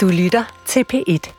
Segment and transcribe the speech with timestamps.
[0.00, 1.32] Du lytter til P1.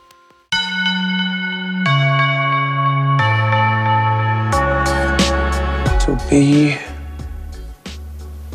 [6.06, 6.78] To be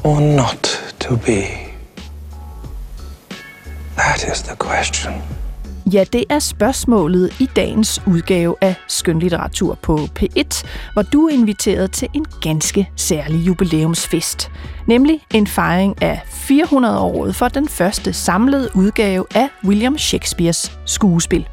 [0.05, 0.63] or not
[1.01, 1.43] to be?
[3.97, 5.36] That is the question.
[5.93, 11.93] Ja, det er spørgsmålet i dagens udgave af Skønlitteratur på P1, hvor du er inviteret
[11.93, 14.51] til en ganske særlig jubilæumsfest.
[14.87, 21.49] Nemlig en fejring af 400-året for den første samlede udgave af William Shakespeares skuespil.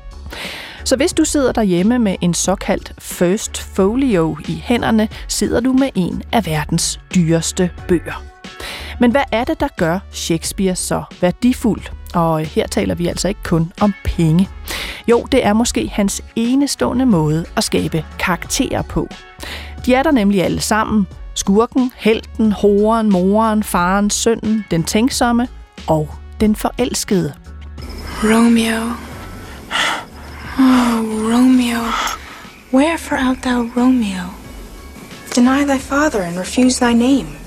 [0.86, 5.90] Så hvis du sidder derhjemme med en såkaldt First Folio i hænderne, sidder du med
[5.96, 8.33] en af verdens dyreste bøger.
[9.00, 11.82] Men hvad er det, der gør Shakespeare så værdifuld?
[12.14, 14.50] Og her taler vi altså ikke kun om penge.
[15.08, 19.08] Jo, det er måske hans enestående måde at skabe karakterer på.
[19.86, 21.08] De er der nemlig alle sammen.
[21.36, 25.48] Skurken, helten, horen, moren, faren, sønnen, den tænksomme
[25.88, 26.10] og
[26.42, 27.34] den forelskede.
[28.24, 28.82] Romeo.
[30.60, 31.80] Oh, Romeo.
[32.74, 34.24] Wherefore art thou Romeo?
[35.36, 37.43] Deny thy father and refuse thy name.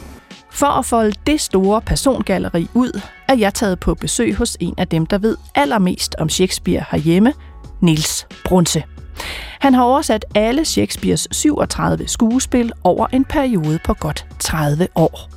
[0.57, 4.89] For at folde det store persongalleri ud, er jeg taget på besøg hos en af
[4.89, 7.33] dem, der ved allermest om Shakespeare herhjemme,
[7.81, 8.83] Nils Brunse.
[9.61, 15.31] Han har oversat alle Shakespeares 37 skuespil over en periode på godt 30 år.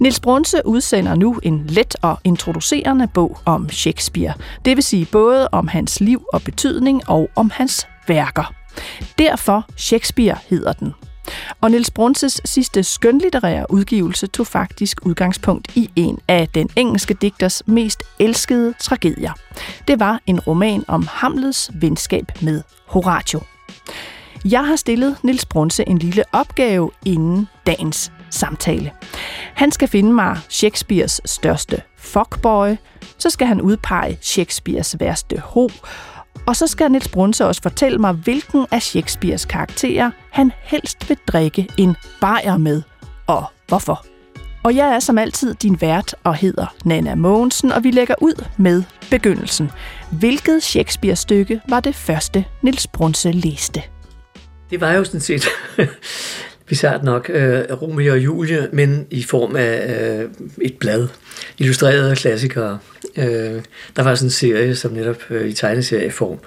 [0.00, 4.34] Nils Brunse udsender nu en let og introducerende bog om Shakespeare.
[4.64, 8.54] Det vil sige både om hans liv og betydning og om hans værker.
[9.18, 10.94] Derfor Shakespeare hedder den.
[11.60, 17.62] Og Nils Brunses sidste skønlitterære udgivelse tog faktisk udgangspunkt i en af den engelske digters
[17.66, 19.32] mest elskede tragedier.
[19.88, 23.40] Det var en roman om Hamlets venskab med Horatio.
[24.44, 28.92] Jeg har stillet Nils Brunse en lille opgave inden dagens samtale.
[29.54, 32.76] Han skal finde mig Shakespeares største fuckboy,
[33.18, 35.68] så skal han udpege Shakespeares værste ho,
[36.46, 41.18] og så skal Niels Brunse også fortælle mig, hvilken af Shakespeares karakterer han helst vil
[41.26, 42.82] drikke en bajer med,
[43.26, 44.06] og hvorfor.
[44.64, 48.44] Og jeg er som altid din vært og hedder Nana Mogensen, og vi lægger ud
[48.56, 49.70] med begyndelsen.
[50.12, 53.82] Hvilket Shakespeare-stykke var det første, Niels Brunse læste?
[54.70, 55.44] Det var jo sådan set
[56.68, 57.36] bizart nok uh,
[57.82, 60.30] Romeo og Julie, men i form af uh,
[60.62, 61.08] et blad,
[61.58, 62.78] illustrerede klassikere.
[63.16, 63.62] Øh,
[63.96, 66.38] der var sådan en serie, som netop øh, i tegneserieform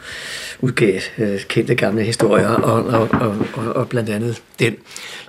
[0.60, 4.76] udgav øh, kendte gamle historier, og, og, og, og, og blandt andet den.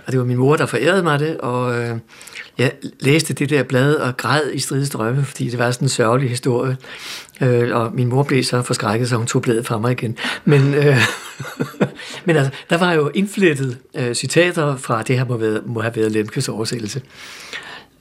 [0.07, 1.97] Og det var min mor, der forærede mig det, og øh,
[2.59, 6.31] jeg læste det der blad og græd i stridestrømme, fordi det var sådan en sørgelig
[6.31, 6.77] historie.
[7.41, 10.17] Øh, og min mor blev så forskrækket, så hun tog bladet fra mig igen.
[10.45, 10.97] Men, øh,
[12.27, 15.97] men altså, der var jo indflettet øh, citater fra det her må, være, må have
[15.97, 17.03] været Lemkes oversættelse.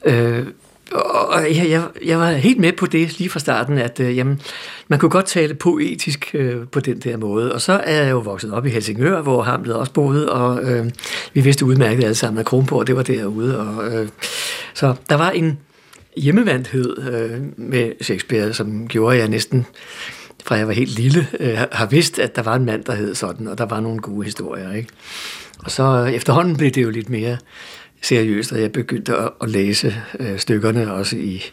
[0.04, 0.46] Øh,
[0.92, 4.40] og jeg, jeg, jeg var helt med på det lige fra starten, at øh, jamen,
[4.88, 7.54] man kunne godt tale poetisk øh, på den der måde.
[7.54, 10.90] Og så er jeg jo vokset op i Helsingør, hvor Hamlet også boede, og øh,
[11.34, 13.58] vi vidste udmærket alle sammen, at Kronborg, det var derude.
[13.58, 14.08] Og, øh,
[14.74, 15.58] så der var en
[16.16, 19.66] hjemmevandthed øh, med Shakespeare, som gjorde, at jeg næsten
[20.44, 23.14] fra jeg var helt lille, øh, har vidst, at der var en mand, der hed
[23.14, 24.72] sådan, og der var nogle gode historier.
[24.72, 24.88] Ikke?
[25.64, 27.36] Og så øh, efterhånden blev det jo lidt mere
[28.02, 31.44] seriøst, og jeg begyndte at, læse øh, stykkerne også i,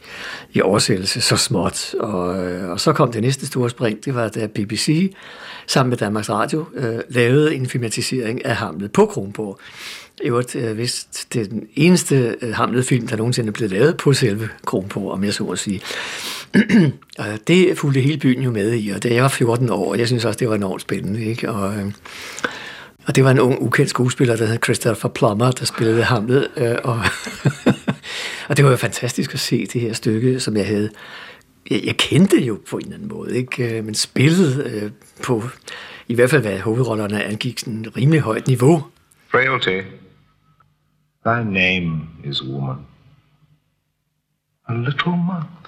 [0.54, 1.94] i oversættelse så småt.
[2.00, 5.14] Og, øh, og så kom det næste store spring, det var da BBC
[5.68, 9.60] sammen med Danmarks Radio øh, lavede en filmatisering af Hamlet på Kronborg.
[10.24, 13.98] I øvrigt, øh, vist, det er den eneste øh, Hamlet-film, der nogensinde er blevet lavet
[13.98, 15.82] på selve Kronborg, om jeg så at sige.
[17.18, 20.00] og det fulgte hele byen jo med i, og da jeg var 14 år, og
[20.00, 21.26] jeg synes også, det var enormt spændende.
[21.26, 21.52] Ikke?
[21.52, 21.92] Og, øh,
[23.08, 26.48] og det var en ung, ukendt skuespiller, der hed Christopher Plummer, der spillede Hamlet.
[26.58, 27.00] Øh, og,
[28.50, 30.90] og det var jo fantastisk at se det her stykke, som jeg havde...
[31.70, 33.78] Jeg, jeg kendte jo på en eller anden måde, ikke?
[33.78, 34.92] Øh, men spillede øh,
[35.24, 35.44] på,
[36.08, 38.86] i hvert fald hvad hovedrollerne angik, sådan et rimelig højt niveau.
[39.32, 39.82] Frailty,
[41.26, 42.78] thy name is woman.
[44.68, 45.65] A little month.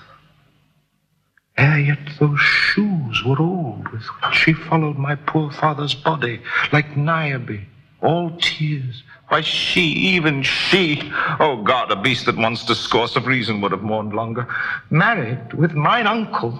[1.57, 6.39] Ere yet those shoes were old with which she followed my poor father's body
[6.71, 7.59] like Niobe,
[8.01, 9.03] all tears.
[9.29, 9.81] Why, she,
[10.15, 14.45] even she, oh God, a beast that once discourse of reason would have mourned longer,
[14.89, 16.53] married with mine uncle,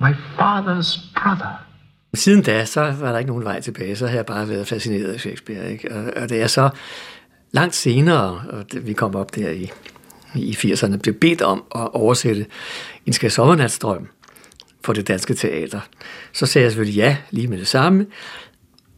[0.00, 1.58] my father's brother.
[2.14, 5.12] Siden da, så var der ikke nogen vej tilbage, så har jeg bare været fascineret
[5.12, 5.72] af Shakespeare.
[5.72, 5.94] Ikke?
[5.94, 6.70] Og, og det er så
[7.52, 9.70] langt senere, og vi kom op der i,
[10.34, 12.46] i 80'erne, blev bedt om at oversætte
[13.06, 14.08] en skal sommernatsdrøm
[14.84, 15.80] for det danske teater.
[16.32, 18.06] Så sagde jeg selvfølgelig ja, lige med det samme.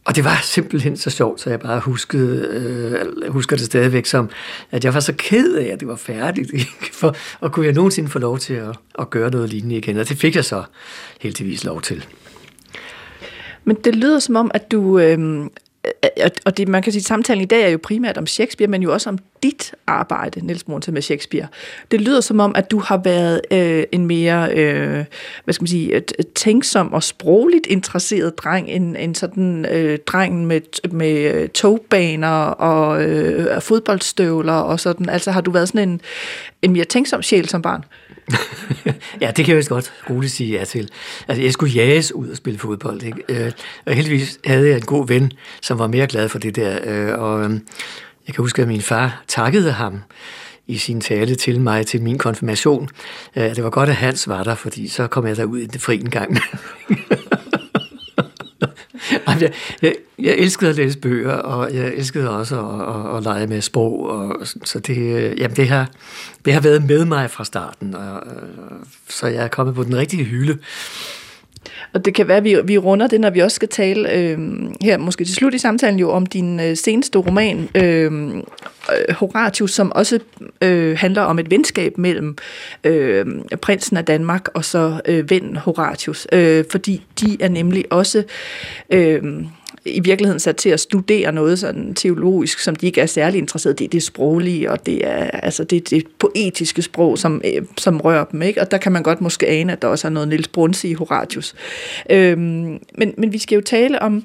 [0.05, 4.29] og det var simpelthen så sjovt, så jeg bare huskede, øh, husker det stadigvæk som,
[4.71, 6.53] at jeg var så ked af, at det var færdigt.
[6.53, 6.89] Ikke?
[6.93, 9.97] For, og kunne jeg nogensinde få lov til at, at gøre noget lignende igen?
[9.97, 10.63] Og det fik jeg så
[11.21, 12.05] heldigvis lov til.
[13.63, 14.99] Men det lyder som om, at du...
[14.99, 15.45] Øh,
[16.45, 18.83] og det, man kan sige, at samtalen i dag er jo primært om Shakespeare, men
[18.83, 21.47] jo også om dit arbejde, Niels Brunse, med Shakespeare.
[21.91, 25.05] Det lyder som om, at du har været øh, en mere, øh,
[25.43, 30.45] hvad skal man sige, et tænksom og sprogligt interesseret dreng, end, end sådan øh, drengen
[30.45, 35.09] med, med øh, togbaner og øh, fodboldstøvler og sådan.
[35.09, 36.01] Altså har du været sådan en,
[36.61, 37.83] en mere tænksom sjæl som barn?
[39.21, 40.89] ja, det kan jeg vist godt roligt sige ja til.
[41.27, 43.23] Altså, jeg skulle jages ud og spille fodbold, ikke?
[43.29, 43.51] Øh,
[43.85, 46.79] og heldigvis havde jeg en god ven, som var mere glad for det der.
[46.83, 47.59] Øh, og øh,
[48.31, 49.99] jeg kan huske, at min far takkede ham
[50.67, 52.89] i sin tale til mig til min konfirmation.
[53.35, 55.81] Øh, det var godt, at Hans var der, fordi så kom jeg derud i det
[55.81, 56.37] fri en gang.
[59.41, 63.47] jeg, jeg, jeg elskede at læse bøger, og jeg elskede også at, at, at lege
[63.47, 65.89] med sprog, og, så det, øh, jamen det, har,
[66.45, 68.41] det har været med mig fra starten, og, øh,
[69.09, 70.57] så jeg er kommet på den rigtige hylde.
[71.93, 74.39] Og det kan være, at vi, vi runder det, når vi også skal tale øh,
[74.81, 79.71] her, måske til slut i samtalen jo, om din øh, seneste roman, øhm, øh, Horatius,
[79.71, 80.19] som også
[80.61, 82.37] øh, handler om et venskab mellem
[82.83, 83.25] øh,
[83.61, 86.27] prinsen af Danmark og så øh, vennen Horatius.
[86.31, 88.23] Øh, fordi de er nemlig også...
[88.89, 89.23] Øh,
[89.85, 93.73] i virkeligheden sat til at studere noget sådan teologisk, som de ikke er særlig interesseret
[93.73, 93.77] i.
[93.77, 98.01] Det er det sproglige, og det er altså det, det poetiske sprog, som, øh, som
[98.01, 98.41] rører dem.
[98.41, 98.61] Ikke?
[98.61, 100.93] Og der kan man godt måske ane, at der også er noget Niels Brunse i
[100.93, 101.55] Horatius.
[102.09, 104.23] Øhm, men, men vi skal jo tale om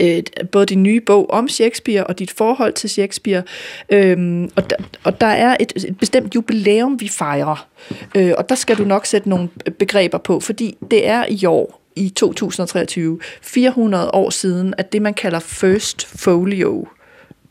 [0.00, 3.42] øh, både din nye bog om Shakespeare og dit forhold til Shakespeare.
[3.90, 7.68] Øhm, og, der, og der er et, et bestemt jubilæum, vi fejrer.
[8.14, 9.48] Øh, og der skal du nok sætte nogle
[9.78, 15.14] begreber på, fordi det er i år, i 2023, 400 år siden, at det, man
[15.14, 16.88] kalder First Folio,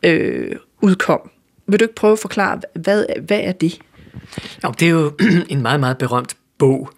[0.02, 1.30] øh, udkom.
[1.66, 3.78] Vil du ikke prøve at forklare, hvad, hvad er det?
[4.64, 5.12] Jo, det er jo
[5.48, 6.90] en meget, meget berømt bog.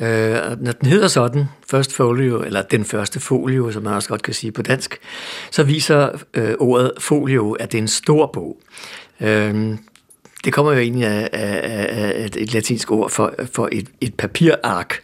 [0.00, 4.22] Øh, når den hedder sådan, First Folio, eller den første folio, som man også godt
[4.22, 4.98] kan sige på dansk,
[5.50, 8.58] så viser øh, ordet folio, at det er en stor bog.
[9.20, 9.76] Øh,
[10.44, 14.14] det kommer jo egentlig af, af, af et, et latinsk ord for, for et, et
[14.14, 15.02] papirark.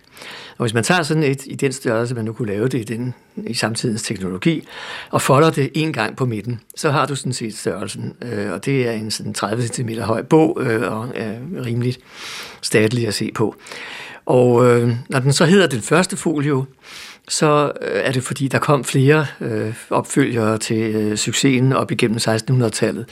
[0.58, 2.94] Og hvis man tager sådan et i den størrelse, man nu kunne lave det i,
[2.94, 3.14] den,
[3.46, 4.66] i samtidens teknologi,
[5.10, 8.12] og folder det en gang på midten, så har du sådan set størrelsen.
[8.22, 11.34] Øh, og det er en sådan 30 cm høj bog, øh, og er
[11.64, 11.98] rimeligt
[12.62, 13.56] statlig at se på.
[14.26, 16.64] Og øh, når den så hedder den første folio,
[17.28, 22.16] så øh, er det fordi, der kom flere øh, opfølgere til øh, succesen op igennem
[22.16, 23.08] 1600-tallet.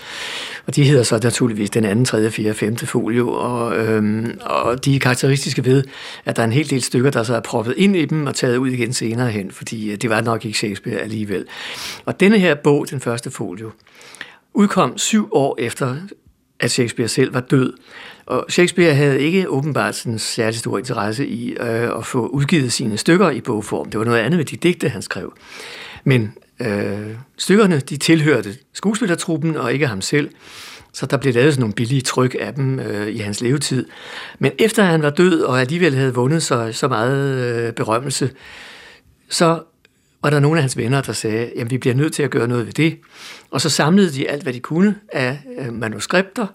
[0.66, 4.96] Og de hedder så naturligvis den anden, tredje, fjerde, femte folio, og, øh, og de
[4.96, 5.84] er karakteristiske ved,
[6.24, 8.34] at der er en hel del stykker, der så er proppet ind i dem og
[8.34, 11.46] taget ud igen senere hen, fordi øh, det var nok ikke Shakespeare alligevel.
[12.04, 13.70] Og denne her bog, den første folio,
[14.54, 15.96] udkom syv år efter,
[16.60, 17.72] at Shakespeare selv var død.
[18.26, 22.96] Og Shakespeare havde ikke åbenbart sådan særlig stor interesse i øh, at få udgivet sine
[22.98, 23.90] stykker i bogform.
[23.90, 25.32] Det var noget andet med de digte, han skrev.
[26.04, 30.30] Men øh, stykkerne, de tilhørte skuespillertruppen og ikke ham selv.
[30.92, 33.86] Så der blev lavet sådan nogle billige tryk af dem øh, i hans levetid.
[34.38, 38.30] Men efter han var død og alligevel havde vundet sig så meget øh, berømmelse,
[39.28, 39.62] så
[40.22, 42.49] og der nogle af hans venner, der sagde, at vi bliver nødt til at gøre
[42.49, 42.99] noget ved det.
[43.50, 46.46] Og så samlede de alt, hvad de kunne af øh, manuskripter,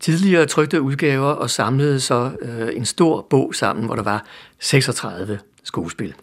[0.00, 4.26] tidligere trykte udgaver og samlede så øh, en stor bog sammen, hvor der var
[4.60, 6.14] 36 skuespil.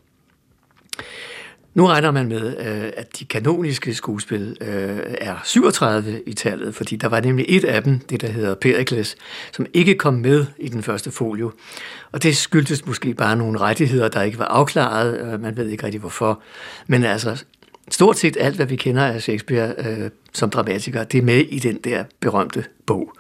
[1.74, 6.96] Nu regner man med, øh, at de kanoniske skuespil øh, er 37 i tallet, fordi
[6.96, 9.16] der var nemlig et af dem, det der hedder Pericles,
[9.52, 11.52] som ikke kom med i den første folio.
[12.12, 15.20] Og det skyldtes måske bare nogle rettigheder, der ikke var afklaret.
[15.20, 16.42] Øh, man ved ikke rigtig hvorfor.
[16.88, 17.44] Men altså,
[17.92, 21.60] stort set alt, hvad vi kender af Shakespeare øh, som dramatiker, det er med i
[21.60, 23.14] den der berømte bog.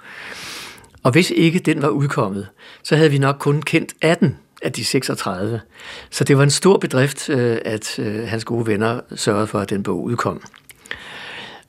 [1.03, 2.47] Og hvis ikke den var udkommet,
[2.83, 5.61] så havde vi nok kun kendt 18 af de 36.
[6.09, 9.69] Så det var en stor bedrift, øh, at øh, hans gode venner sørgede for, at
[9.69, 10.41] den bog udkom.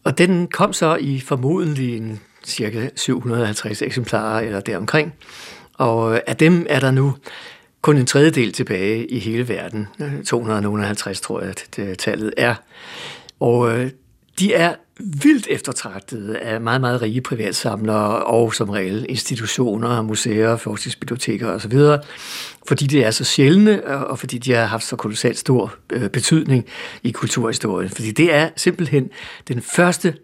[0.04, 5.14] Og den kom så i formodentlig en cirka 750 eksemplarer eller deromkring.
[5.74, 7.14] Og af dem er der nu
[7.82, 9.88] kun en tredjedel tilbage i hele verden.
[10.26, 12.54] 250 tror jeg, at det, tallet er.
[13.40, 13.90] Og øh,
[14.38, 21.48] de er vildt eftertragtede af meget, meget rige privatsamlere og som regel institutioner, museer, forskningsbiblioteker
[21.48, 21.78] osv.,
[22.68, 26.64] fordi det er så sjældne, og fordi de har haft så kolossalt stor øh, betydning
[27.02, 27.90] i kulturhistorien.
[27.90, 29.10] Fordi det er simpelthen
[29.48, 30.14] den første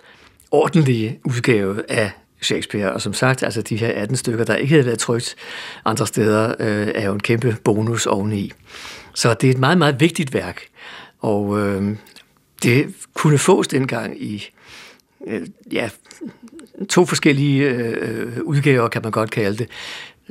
[0.50, 2.11] ordentlige udgave af
[2.43, 5.37] Shakespeare, og som sagt, altså de her 18 stykker, der ikke havde været trygt
[5.85, 8.53] andre steder, øh, er jo en kæmpe bonus oveni.
[9.15, 10.62] Så det er et meget, meget vigtigt værk,
[11.19, 11.97] og øh,
[12.62, 14.50] det kunne fås dengang i
[15.27, 15.91] øh, ja,
[16.89, 19.69] to forskellige øh, udgaver, kan man godt kalde det.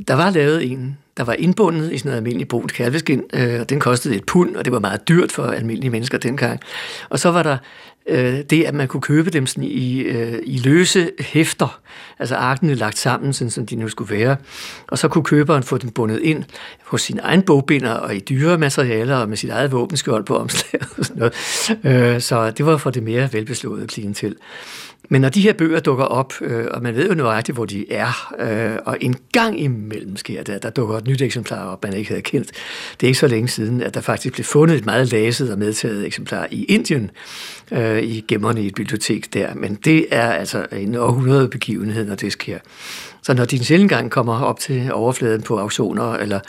[0.07, 3.69] Der var lavet en, der var indbundet i sådan noget almindeligt brunt kalveskin, øh, og
[3.69, 6.59] den kostede et pund, og det var meget dyrt for almindelige mennesker dengang.
[7.09, 7.57] Og så var der
[8.09, 11.79] øh, det, at man kunne købe dem sådan i, øh, i løse hæfter,
[12.19, 14.35] altså arkene lagt sammen, sådan som de nu skulle være.
[14.87, 16.43] Og så kunne køberen få dem bundet ind
[16.85, 20.87] hos sin egen bogbinder og i dyre materialer og med sit eget våbenskjold på omslaget
[20.97, 22.15] og sådan noget.
[22.15, 24.35] Øh, så det var for det mere velbeslåede klientel.
[25.11, 27.91] Men når de her bøger dukker op, øh, og man ved jo nøjagtigt, hvor de
[27.91, 31.83] er, øh, og en gang imellem sker det, at der dukker et nyt eksemplar op,
[31.83, 32.51] man ikke havde kendt.
[32.91, 35.59] Det er ikke så længe siden, at der faktisk blev fundet et meget læset og
[35.59, 37.11] medtaget eksemplar i Indien,
[37.71, 39.53] øh, i gemmerne i et bibliotek der.
[39.55, 42.57] Men det er altså en århundrede begivenhed, når det sker.
[43.23, 46.39] Så når din sjældent gang kommer op til overfladen på auktioner eller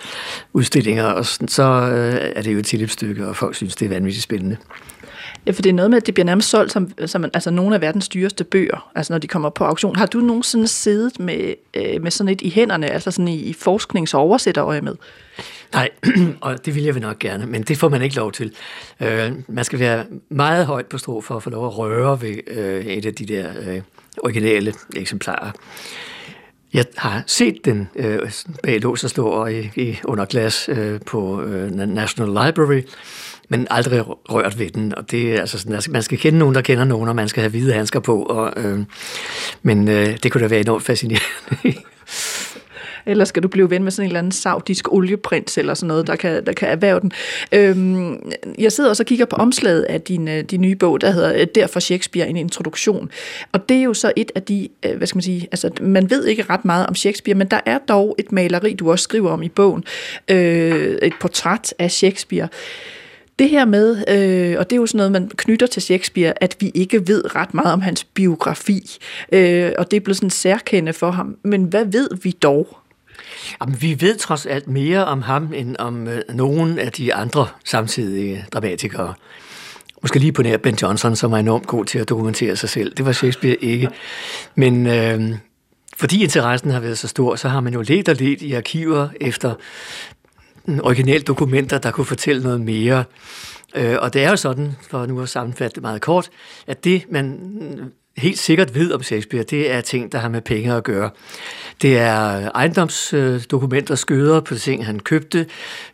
[0.53, 3.89] udstillinger, og sådan, så øh, er det jo et tilløbsstykke, og folk synes, det er
[3.89, 4.57] vanvittigt spændende.
[5.47, 7.75] Ja, for det er noget med, at det bliver nærmest solgt som, som altså nogle
[7.75, 9.97] af verdens dyreste bøger, altså når de kommer på auktion.
[9.97, 13.53] Har du nogensinde siddet med, øh, med sådan et i hænderne, altså sådan i, i
[13.53, 14.97] forsknings- og oversætterøje med?
[15.73, 15.89] Nej,
[16.41, 18.53] og det vil jeg vel nok gerne, men det får man ikke lov til.
[19.01, 22.37] Øh, man skal være meget højt på strå for at få lov at røre ved
[22.47, 23.81] øh, et af de der øh,
[24.19, 25.51] originale eksemplarer.
[26.75, 28.33] Jeg har set den øh,
[28.63, 32.83] bag lås og slå og i, i under glas øh, på øh, National Library,
[33.51, 34.95] men aldrig rørt ved den.
[34.95, 37.29] Og det er altså sådan, altså, man skal kende nogen, der kender nogen, og man
[37.29, 38.23] skal have hvide handsker på.
[38.23, 38.79] Og, øh,
[39.63, 41.25] men øh, det kunne da være enormt fascinerende.
[43.07, 46.07] eller skal du blive ven med sådan en eller anden saudisk olieprins eller sådan noget,
[46.07, 47.13] der kan, der kan erhverve den.
[47.53, 51.11] Øhm, jeg sidder også og kigger på omslaget af din, øh, din nye bog, der
[51.11, 53.11] hedder øh, Derfor Shakespeare, en introduktion.
[53.53, 56.11] Og det er jo så et af de, øh, hvad skal man sige, altså man
[56.11, 59.31] ved ikke ret meget om Shakespeare, men der er dog et maleri, du også skriver
[59.31, 59.85] om i bogen,
[60.29, 62.49] øh, et portræt af Shakespeare.
[63.41, 66.57] Det her med, øh, og det er jo sådan noget, man knytter til Shakespeare, at
[66.61, 68.99] vi ikke ved ret meget om hans biografi,
[69.33, 71.37] øh, og det er blevet sådan særkende for ham.
[71.45, 72.79] Men hvad ved vi dog?
[73.61, 77.47] Jamen, vi ved trods alt mere om ham, end om øh, nogen af de andre
[77.65, 79.15] samtidige dramatikere.
[80.03, 82.95] Måske lige på nær Ben Johnson, som er enormt god til at dokumentere sig selv.
[82.95, 83.89] Det var Shakespeare ikke.
[84.55, 85.21] Men øh,
[85.97, 89.09] fordi interessen har været så stor, så har man jo let og let i arkiver
[89.21, 89.55] efter
[90.69, 93.05] originale dokumenter, der kunne fortælle noget mere.
[93.75, 96.31] Øh, og det er jo sådan, for nu at sammenfatte det meget kort,
[96.67, 97.39] at det, man
[98.17, 101.11] helt sikkert ved om Shakespeare, det er ting, der har med penge at gøre.
[101.83, 105.47] Det er øh, ejendomsdokumenter, skøder på ting, han købte.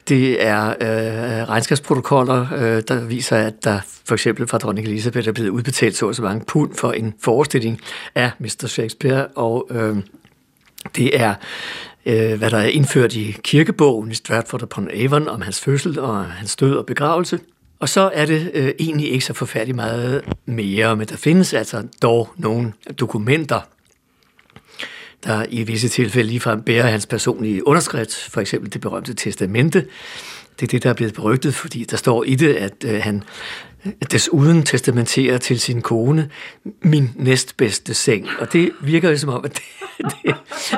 [0.08, 5.32] Det er øh, regnskabsprotokoller, øh, der viser, at der for eksempel fra dronning Elisabeth er
[5.32, 7.80] blevet udbetalt så og så mange pund for en forestilling
[8.14, 8.66] af Mr.
[8.66, 9.96] Shakespeare, og øh,
[10.96, 11.34] det er
[12.06, 16.24] øh, hvad der er indført i kirkebogen i Stratford upon Avon om hans fødsel og
[16.24, 17.40] hans død og begravelse.
[17.80, 21.82] Og så er det øh, egentlig ikke så forfærdeligt meget mere, men der findes altså
[22.02, 23.60] dog nogle dokumenter,
[25.24, 29.86] der i visse tilfælde ligefrem bærer hans personlige underskrift, for eksempel det berømte testamente.
[30.60, 33.22] Det er det, der er blevet berygtet, fordi der står i det, at øh, han
[34.12, 36.30] desuden testamenterer til sin kone
[36.82, 38.28] min næstbedste seng.
[38.40, 39.62] Og det virker jo som om, at det,
[40.24, 40.34] det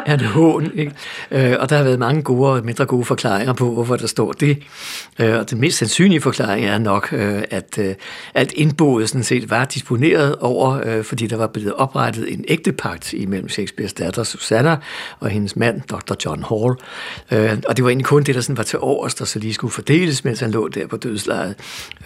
[0.06, 0.70] er en hån.
[0.74, 0.92] Ikke?
[1.30, 4.32] Øh, og der har været mange gode og mindre gode forklaringer på, hvorfor der står
[4.32, 4.62] det.
[5.18, 7.94] Øh, og den mest sandsynlige forklaring er nok, øh, at øh,
[8.34, 13.12] alt indboet sådan set var disponeret over, øh, fordi der var blevet oprettet en ægtepagt
[13.12, 14.76] imellem Shakespeares datter Susanna
[15.20, 16.14] og hendes mand, Dr.
[16.24, 16.74] John Hall.
[17.32, 19.54] Øh, og det var egentlig kun det, der sådan var til overs, der så lige
[19.54, 21.54] skulle fordeles, mens han lå der på dødslejet.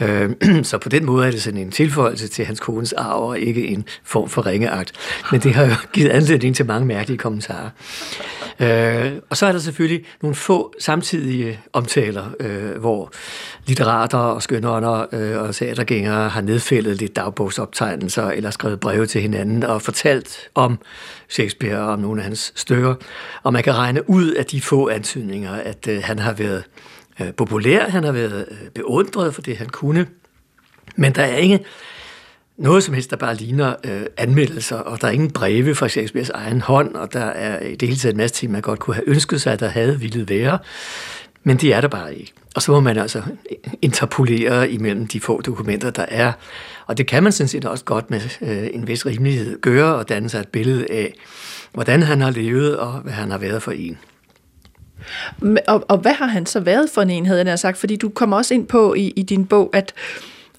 [0.63, 3.67] Så på den måde er det sådan en tilføjelse til hans kones arv, og ikke
[3.67, 4.93] en form for ringeagt.
[5.33, 7.71] Men det har jo givet anledning til mange mærkelige kommentarer.
[8.61, 13.13] Øh, og så er der selvfølgelig nogle få samtidige omtaler, øh, hvor
[13.67, 19.63] litterater og skønånder øh, og teatergængere har nedfældet lidt dagbogsoptegnelser eller skrevet breve til hinanden
[19.63, 20.79] og fortalt om
[21.29, 22.95] Shakespeare og om nogle af hans stykker.
[23.43, 26.65] Og man kan regne ud af de få antydninger, at øh, han har været
[27.21, 30.07] øh, populær, han har været øh, beundret for det, han kunne,
[30.97, 31.65] men der er ikke
[32.57, 36.31] noget som helst, der bare ligner øh, anmeldelser, og der er ingen breve fra Shakespeares
[36.31, 38.95] egen hånd, og der er i det hele taget en masse ting, man godt kunne
[38.95, 40.59] have ønsket sig, at der havde ville være,
[41.45, 42.33] men de er der bare ikke.
[42.55, 43.23] Og så må man altså
[43.83, 46.33] interpolere imellem de få dokumenter, der er.
[46.87, 50.09] Og det kan man sådan set også godt med øh, en vis rimelighed gøre og
[50.09, 51.15] danne sig et billede af,
[51.73, 53.99] hvordan han har levet og hvad han har været for en.
[55.69, 57.79] Og, og hvad har han så været for en havde jeg sagt?
[57.79, 59.95] Fordi du kommer også ind på i, i din bog, at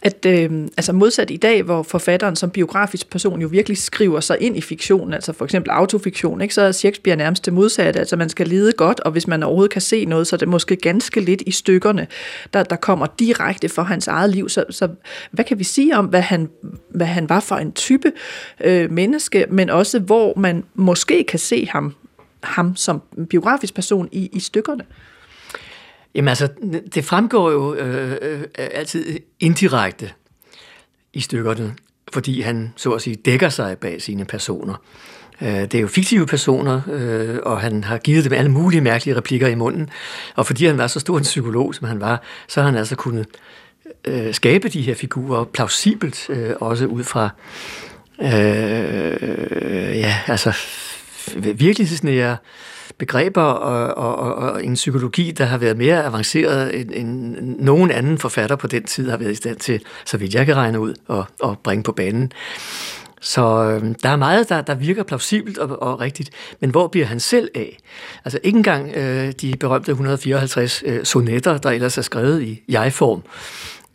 [0.04, 4.38] at øh, altså modsat i dag, hvor forfatteren som biografisk person jo virkelig skriver sig
[4.40, 8.00] ind i fiktion, altså for eksempel autofiktion, ikke, så er Shakespeare nærmest det modsatte.
[8.00, 10.48] Altså man skal lide godt, og hvis man overhovedet kan se noget, så er det
[10.48, 12.08] måske ganske lidt i stykkerne,
[12.54, 14.50] der, der kommer direkte fra hans eget liv.
[14.50, 14.88] Så, så
[15.32, 16.50] hvad kan vi sige om, hvad han,
[16.90, 18.12] hvad han var for en type
[18.64, 21.96] øh, menneske, men også hvor man måske kan se ham,
[22.44, 24.84] ham som biografisk person i, i stykkerne?
[26.16, 26.48] Jamen altså,
[26.94, 30.12] det fremgår jo øh, øh, altid indirekte
[31.14, 31.76] i stykkerne,
[32.14, 34.76] fordi han så at sige dækker sig bag sine personer.
[35.42, 39.18] Øh, det er jo fiktive personer, øh, og han har givet dem alle mulige mærkelige
[39.18, 39.90] replikker i munden.
[40.36, 42.96] Og fordi han var så stor en psykolog, som han var, så har han altså
[42.96, 43.28] kunnet
[44.06, 47.30] øh, skabe de her figurer plausibelt, øh, også ud fra
[48.22, 50.54] øh, ja, altså
[51.36, 52.38] virkelighedsnære
[53.06, 57.92] begreber og, og, og, og en psykologi, der har været mere avanceret end, end nogen
[57.92, 60.80] anden forfatter på den tid har været i stand til, så vidt jeg kan regne
[60.80, 62.32] ud, og, og bringe på banen.
[63.22, 66.30] Så øh, der er meget, der, der virker plausibelt og, og rigtigt,
[66.60, 67.78] men hvor bliver han selv af?
[68.26, 73.24] Altså ikke engang øh, de berømte 154 øh, sonetter, der ellers er skrevet i jeg-form,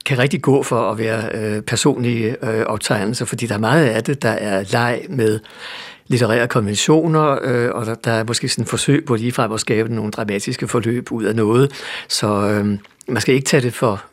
[0.06, 4.04] kan rigtig gå for at være øh, personlige øh, optegnelser, fordi der er meget af
[4.04, 5.40] det, der er leg med
[6.08, 9.94] litterære konventioner, øh, og der, der er måske sådan et forsøg på ligefrem at skabe
[9.94, 11.72] nogle dramatiske forløb ud af noget.
[12.08, 14.04] Så øh, man skal ikke tage det for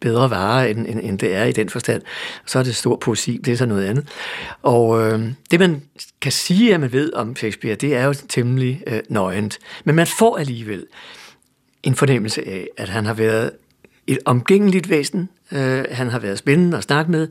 [0.00, 2.02] bedre varer, end, end, end det er i den forstand.
[2.46, 4.08] Så er det stor poesi, det er så noget andet.
[4.62, 5.82] Og øh, det, man
[6.20, 9.58] kan sige, at man ved om Shakespeare, det er jo temmelig øh, nøgent.
[9.84, 10.86] Men man får alligevel
[11.82, 13.50] en fornemmelse af, at han har været
[14.06, 15.28] et omgængeligt væsen.
[15.52, 17.28] Øh, han har været spændende at snakke med,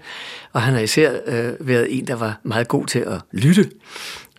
[0.54, 3.70] og han har især øh, været en, der var meget god til at lytte.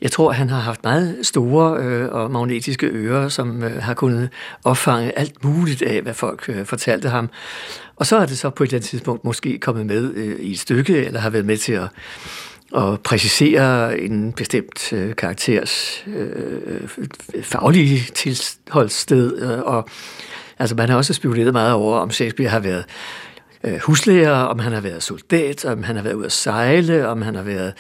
[0.03, 4.29] Jeg tror, han har haft meget store øh, og magnetiske ører, som øh, har kunnet
[4.65, 7.31] opfange alt muligt af, hvad folk øh, fortalte ham.
[7.97, 10.53] Og så er det så på et eller andet tidspunkt måske kommet med øh, i
[10.53, 11.89] et stykke, eller har været med til at,
[12.77, 16.89] at præcisere en bestemt øh, karakters øh,
[17.43, 19.43] faglige tilholdssted.
[19.43, 19.89] Øh, og
[20.59, 22.85] altså, man har også spekuleret meget over, om Shakespeare har været
[23.65, 27.23] øh, huslærer, om han har været soldat, om han har været ude at sejle, om
[27.23, 27.73] han har været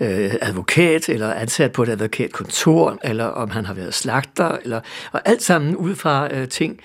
[0.00, 4.80] øh, advokat eller ansat på et advokatkontor, eller om han har været slagter, eller,
[5.12, 6.80] og alt sammen ud fra øh, ting,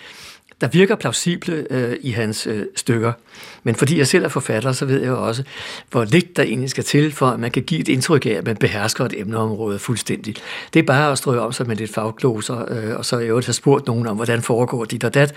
[0.62, 3.14] der virker plausible øh, i hans øh, stykker.
[3.64, 5.44] Men fordi jeg selv er forfatter, så ved jeg jo også,
[5.92, 8.46] hvor lidt der egentlig skal til, for at man kan give et indtryk af, at
[8.46, 10.44] man behersker et emneområde fuldstændigt.
[10.74, 13.48] Det er bare at strøge om sig med lidt fagkloser, øh, og så i øvrigt
[13.48, 15.34] have spurgt nogen om, hvordan foregår dit og dat.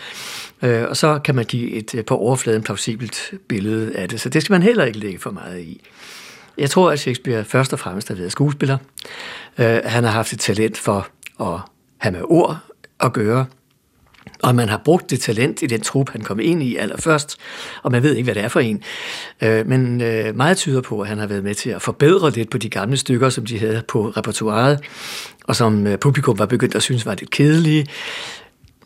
[0.63, 4.21] Øh, og så kan man give et øh, på overfladen plausibelt billede af det.
[4.21, 5.81] Så det skal man heller ikke lægge for meget i.
[6.59, 8.79] Jeg tror, at Shakespeare først og fremmest har været skuespiller.
[9.59, 11.09] Øh, han har haft et talent for
[11.41, 11.61] at
[11.99, 12.59] have med ord
[13.01, 13.47] at gøre,
[14.43, 17.37] og man har brugt det talent i den trup, han kom ind i allerførst,
[17.83, 18.83] og man ved ikke, hvad det er for en.
[19.43, 22.51] Øh, men øh, meget tyder på, at han har været med til at forbedre lidt
[22.51, 24.81] på de gamle stykker, som de havde på repertoireet,
[25.45, 27.87] og som øh, publikum var begyndt at synes var lidt kedelige.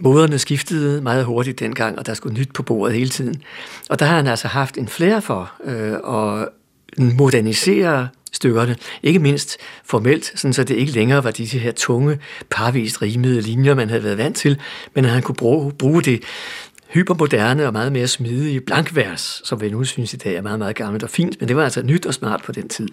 [0.01, 3.43] Moderne skiftede meget hurtigt dengang, og der skulle nyt på bordet hele tiden.
[3.91, 6.49] Og der har han altså haft en flere for øh, at
[6.99, 12.19] modernisere stykkerne, ikke mindst formelt, sådan så det ikke længere var disse her tunge,
[12.51, 14.61] parvist rimede linjer, man havde været vant til,
[14.95, 16.23] men at han kunne bruge, bruge det
[16.89, 20.77] hypermoderne og meget mere smidige blankvers, som vi nu synes i dag er meget, meget
[20.77, 22.89] gammelt og fint, men det var altså nyt og smart på den tid.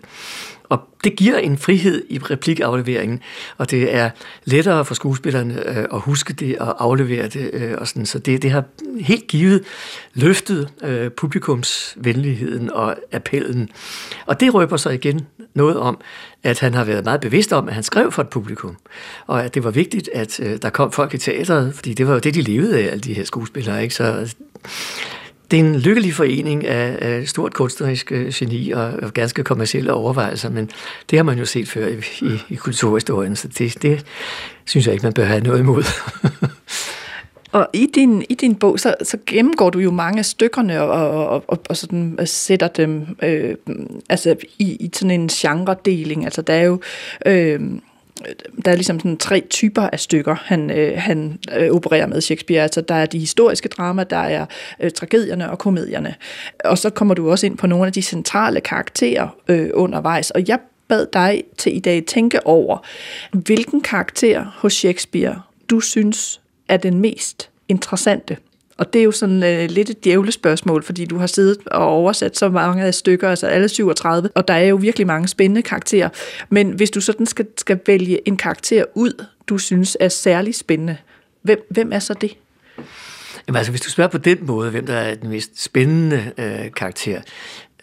[0.70, 3.20] Og det giver en frihed i replikafleveringen,
[3.58, 4.10] og det er
[4.46, 7.50] lettere for skuespillerne øh, at huske det og aflevere det.
[7.54, 8.06] Øh, og sådan.
[8.06, 8.64] Så det, det har
[9.00, 9.64] helt givet
[10.14, 13.70] løftet øh, publikumsvenligheden og appellen.
[14.26, 15.98] Og det røber sig igen noget om,
[16.44, 18.78] at han har været meget bevidst om, at han skrev for et publikum,
[19.28, 22.14] og at det var vigtigt, at øh, der kom folk i teatret, fordi det var
[22.14, 23.84] jo det, de levede af, alle de her skuespillere.
[23.84, 23.96] Ikke?
[23.96, 24.36] Så
[25.52, 29.94] det er en lykkelig forening af, af stort kunstnerisk øh, geni og, og ganske kommersielle
[29.94, 30.70] overvejelser, men
[31.10, 34.06] det har man jo set før i, i, i kulturhistorien, så det, det
[34.66, 35.84] synes jeg ikke, man bør have noget imod.
[37.52, 41.28] Og i din, i din bog, så, så gennemgår du jo mange af stykkerne og,
[41.28, 43.56] og, og, og sådan øh, sætter dem øh,
[44.10, 46.26] altså i, i sådan en genredeling.
[46.26, 46.80] Altså der er jo...
[47.26, 47.60] Øh,
[48.22, 52.22] Øh, der er ligesom sådan tre typer af stykker, han, øh, han øh, opererer med
[52.22, 52.64] Shakespeare.
[52.64, 54.46] Altså, der er de historiske drama, der er
[54.80, 56.16] øh, tragedierne og komedierne.
[56.66, 60.32] Og så kommer du også ind på nogle af de centrale karakterer øh, undervejs.
[60.32, 62.78] Og jeg bad dig til i dag tænke over,
[63.32, 68.38] hvilken karakter hos Shakespeare du synes er den mest interessante.
[68.78, 72.38] Og det er jo sådan øh, lidt et djævlespørgsmål, fordi du har siddet og oversat
[72.38, 76.10] så mange af stykker, altså alle 37, og der er jo virkelig mange spændende karakterer.
[76.50, 80.98] Men hvis du sådan skal, skal vælge en karakter ud, du synes er særlig spændende,
[81.42, 82.38] hvem, hvem er så det?
[83.48, 86.72] Jamen altså, hvis du spørger på den måde, hvem der er den mest spændende øh,
[86.72, 87.22] karakter,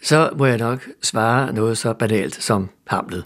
[0.03, 3.23] så må jeg nok svare noget så banalt som Hamlet.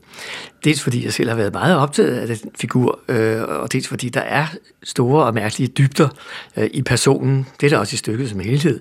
[0.63, 4.09] Dels fordi jeg selv har været meget optaget af den figur, øh, og dels fordi
[4.09, 4.47] der er
[4.83, 6.09] store og mærkelige dybder
[6.57, 7.47] øh, i personen.
[7.61, 8.79] Det er der også i stykket som helhed.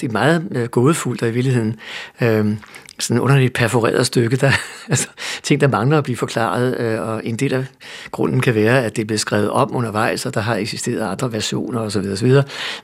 [0.00, 1.76] Det er meget øh, gådefuldt, og i virkeligheden
[2.20, 2.56] øh,
[2.98, 4.52] sådan underligt perforeret stykke, der
[4.90, 5.08] altså,
[5.42, 7.64] ting, der mangler at blive forklaret, øh, og en del af
[8.10, 11.32] grunden kan være, at det er blevet skrevet om undervejs, og der har eksisteret andre
[11.32, 12.06] versioner osv.
[12.12, 12.32] osv.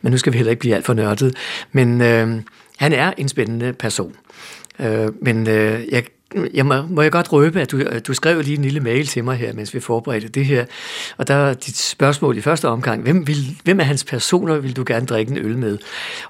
[0.03, 1.37] Men nu skal vi heller ikke blive alt for nørdet.
[1.73, 2.41] Men øh,
[2.77, 4.15] han er en spændende person.
[4.79, 6.05] Øh, men øh, jeg,
[6.55, 9.07] jeg må, må jeg godt røbe, at du, øh, du skrev lige en lille mail
[9.07, 10.65] til mig her, mens vi forberedte det her,
[11.17, 14.77] og der var dit spørgsmål i første omgang, hvem, vil, hvem af hans personer vil
[14.77, 15.79] du gerne drikke en øl med?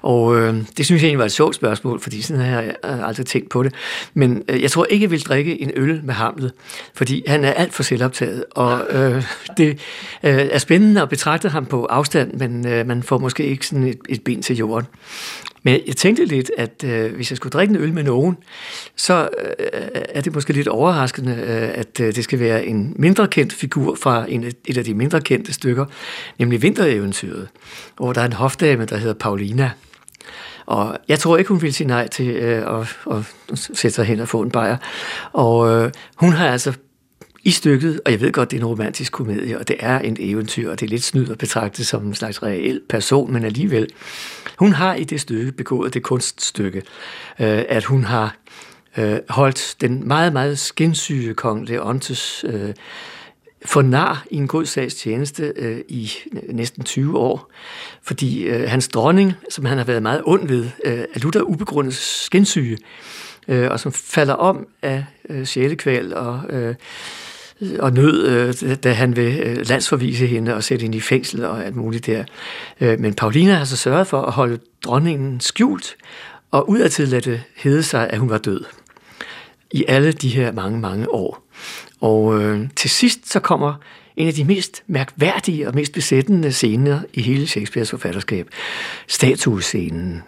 [0.01, 3.07] Og øh, det synes jeg egentlig var et sjovt spørgsmål, fordi sådan har jeg øh,
[3.07, 3.73] aldrig tænkt på det.
[4.13, 6.51] Men øh, jeg tror ikke, jeg vil drikke en øl med Hamlet,
[6.93, 9.23] fordi han er alt for selvoptaget, og øh,
[9.57, 9.69] det
[10.23, 13.87] øh, er spændende at betragte ham på afstand, men øh, man får måske ikke sådan
[13.87, 14.87] et, et ben til jorden.
[15.65, 18.37] Men jeg tænkte lidt, at øh, hvis jeg skulle drikke en øl med nogen,
[18.95, 23.27] så øh, er det måske lidt overraskende, øh, at øh, det skal være en mindre
[23.27, 25.85] kendt figur fra en, et af de mindre kendte stykker,
[26.39, 27.47] nemlig Vintereventyret,
[27.97, 29.71] hvor der er en hofdame, der hedder Paulina.
[30.65, 33.23] Og jeg tror ikke, hun vil sige nej til øh, at, at
[33.73, 34.77] sætte sig hen og få en bajer.
[35.31, 36.73] Og øh, hun har altså
[37.45, 40.17] i stykket, og jeg ved godt, det er en romantisk komedie, og det er en
[40.19, 43.87] eventyr, og det er lidt snyd at betragte som en slags reel person, men alligevel.
[44.59, 46.77] Hun har i det stykke begået det kunststykke,
[47.39, 48.35] øh, at hun har
[48.97, 52.73] øh, holdt den meget, meget skinsyge kong Leontes øh,
[53.65, 56.11] for nar i en god sags tjeneste øh, i
[56.49, 57.51] næsten 20 år,
[58.03, 61.93] fordi øh, hans dronning, som han har været meget ond ved, øh, er lutter ubegrundet
[61.93, 62.77] skinsyge,
[63.47, 66.75] øh, og som falder om af øh, sjælekval og øh,
[67.79, 71.65] og nød, øh, da han vil øh, landsforvise hende og sætte hende i fængsel og
[71.65, 72.23] alt muligt der.
[72.81, 75.95] Øh, men Paulina har så sørget for at holde dronningen skjult,
[76.51, 78.63] og udadtil lade det hede sig, at hun var død.
[79.71, 81.47] I alle de her mange, mange år.
[82.01, 83.73] Og øh, til sidst så kommer
[84.17, 88.47] en af de mest mærkværdige og mest besættende scener i hele Shakespeares forfatterskab.
[89.07, 90.23] Statuescenen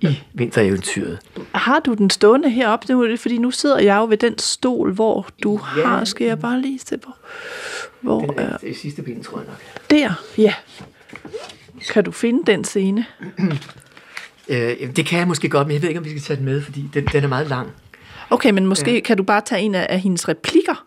[0.00, 1.18] i vintereventyret.
[1.54, 2.92] Har du den stående heroppe?
[2.92, 5.86] Nu, fordi nu sidder jeg jo ved den stol, hvor du ja.
[5.86, 6.04] har.
[6.04, 7.10] Skal jeg bare lige se på?
[8.00, 9.62] Hvor den er, det sidste ben, tror jeg nok.
[9.90, 10.54] Der, ja.
[11.92, 13.04] Kan du finde den scene?
[14.48, 16.44] øh, det kan jeg måske godt, men jeg ved ikke, om vi skal tage den
[16.44, 17.68] med, fordi den, den er meget lang.
[18.30, 19.00] Okay, men måske ja.
[19.00, 20.84] kan du bare tage en af, af hendes replikker?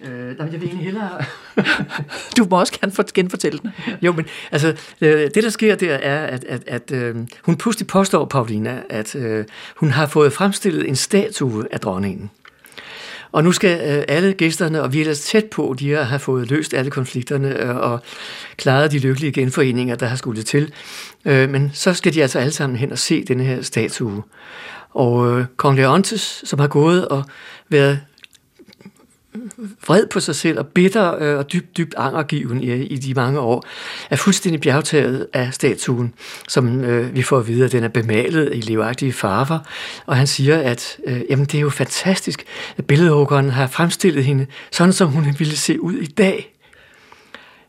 [0.00, 1.24] Øh, jeg vil egentlig hellere...
[2.36, 3.72] du må også gerne for, genfortælle den.
[4.02, 7.86] jo, men altså, øh, det der sker der er, at, at, at øh, hun pludselig
[7.86, 9.44] påstår, Paulina, at øh,
[9.76, 12.30] hun har fået fremstillet en statue af dronningen.
[13.32, 16.50] Og nu skal øh, alle gæsterne, og vi er ellers tæt på, de har fået
[16.50, 18.00] løst alle konflikterne øh, og
[18.56, 20.72] klaret de lykkelige genforeninger, der har skulle til.
[21.24, 24.22] Øh, men så skal de altså alle sammen hen og se denne her statue.
[24.90, 27.24] Og øh, kong Leontes, som har gået og
[27.68, 28.00] været
[29.86, 33.40] vred på sig selv og bitter øh, og dybt, dybt angergiven i, i de mange
[33.40, 33.64] år,
[34.10, 36.14] er fuldstændig bjergtaget af statuen,
[36.48, 39.58] som øh, vi får at vide, at den er bemalet i livagtige farver.
[40.06, 42.44] Og han siger, at øh, jamen, det er jo fantastisk,
[42.76, 46.52] at billedhuggeren har fremstillet hende, sådan som hun ville se ud i dag.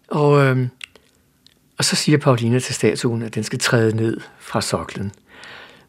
[0.07, 0.67] Og, øh,
[1.77, 5.11] og så siger Paulina til statuen, at den skal træde ned fra soklen.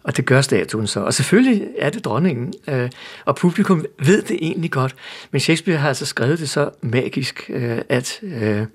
[0.09, 1.01] Og det gør statuen så.
[1.01, 2.91] Og selvfølgelig er det dronningen, øh,
[3.25, 4.95] og publikum ved det egentlig godt.
[5.31, 8.67] Men Shakespeare har altså skrevet det så magisk, øh, at, øh,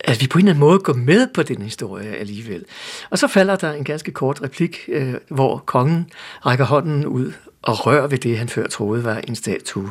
[0.00, 2.64] at vi på en eller anden måde går med på den historie alligevel.
[3.10, 6.10] Og så falder der en ganske kort replik, øh, hvor kongen
[6.46, 7.32] rækker hånden ud
[7.62, 9.90] og rører ved det, han før troede var en statue.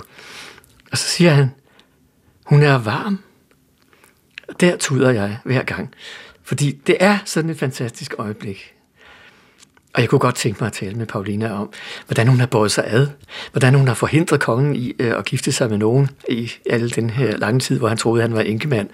[0.92, 1.52] Og så siger han,
[2.46, 3.20] hun er varm.
[4.48, 5.94] Og der tuder jeg hver gang.
[6.44, 8.77] Fordi det er sådan et fantastisk øjeblik.
[9.98, 11.70] Og jeg kunne godt tænke mig at tale med Paulina om,
[12.06, 13.08] hvordan hun har båret sig ad,
[13.52, 17.10] hvordan hun har forhindret kongen i øh, at gifte sig med nogen i al den
[17.10, 18.90] her lange tid, hvor han troede, han var enkemand,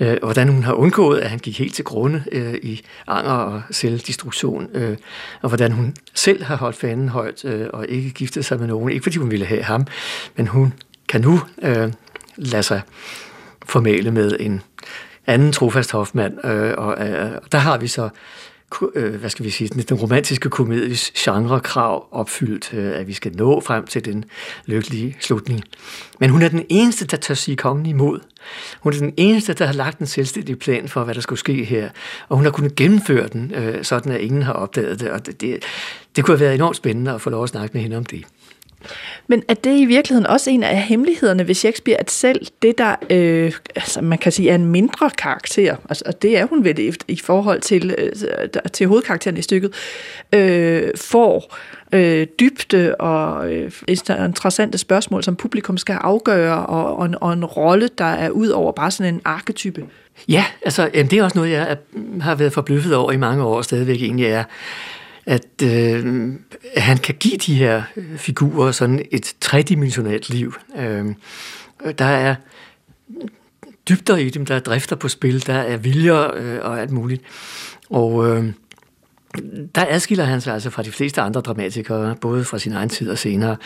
[0.00, 3.62] øh, hvordan hun har undgået, at han gik helt til grunde øh, i anger og
[3.70, 4.96] selvdestruktion, øh,
[5.42, 8.92] og hvordan hun selv har holdt fanen højt øh, og ikke giftet sig med nogen,
[8.92, 9.86] ikke fordi hun ville have ham,
[10.36, 10.72] men hun
[11.08, 11.92] kan nu øh,
[12.36, 12.80] lade sig
[13.66, 14.62] formale med en
[15.26, 18.08] anden trofast hofmand, øh, og øh, der har vi så
[18.94, 23.32] øh, hvad skal vi sige, den, den romantiske komedies genrekrav opfyldt, øh, at vi skal
[23.36, 24.24] nå frem til den
[24.66, 25.62] lykkelige slutning.
[26.20, 28.20] Men hun er den eneste, der tør sige kongen imod.
[28.80, 31.64] Hun er den eneste, der har lagt en selvstændig plan for, hvad der skulle ske
[31.64, 31.90] her.
[32.28, 35.10] Og hun har kunnet gennemføre den, øh, sådan at ingen har opdaget det.
[35.10, 35.62] Og det, det,
[36.16, 38.24] det kunne have været enormt spændende at få lov at snakke med hende om det.
[39.26, 42.94] Men er det i virkeligheden også en af hemmelighederne ved Shakespeare, at selv det, der
[43.10, 46.96] øh, altså man kan sige er en mindre karakter, altså, og det er hun vel
[47.08, 48.12] i forhold til, øh,
[48.72, 49.74] til hovedkarakteren i stykket,
[50.34, 51.56] øh, får
[51.92, 57.44] øh, dybde og øh, interessante spørgsmål, som publikum skal afgøre, og, og, en, og en
[57.44, 59.84] rolle, der er ud over bare sådan en arketype.
[60.28, 61.76] Ja, altså jamen, det er også noget, jeg er,
[62.20, 64.44] har været forbløffet over i mange år, og stadigvæk egentlig er,
[65.28, 66.32] at øh,
[66.76, 70.54] han kan give de her øh, figurer sådan et tredimensionalt liv.
[70.78, 71.06] Øh,
[71.98, 72.34] der er
[73.88, 77.22] dybder i dem, der er drifter på spil, der er viljer øh, og alt muligt.
[77.90, 78.44] Og øh,
[79.74, 83.10] der adskiller han sig altså fra de fleste andre dramatikere, både fra sin egen tid
[83.10, 83.56] og senere,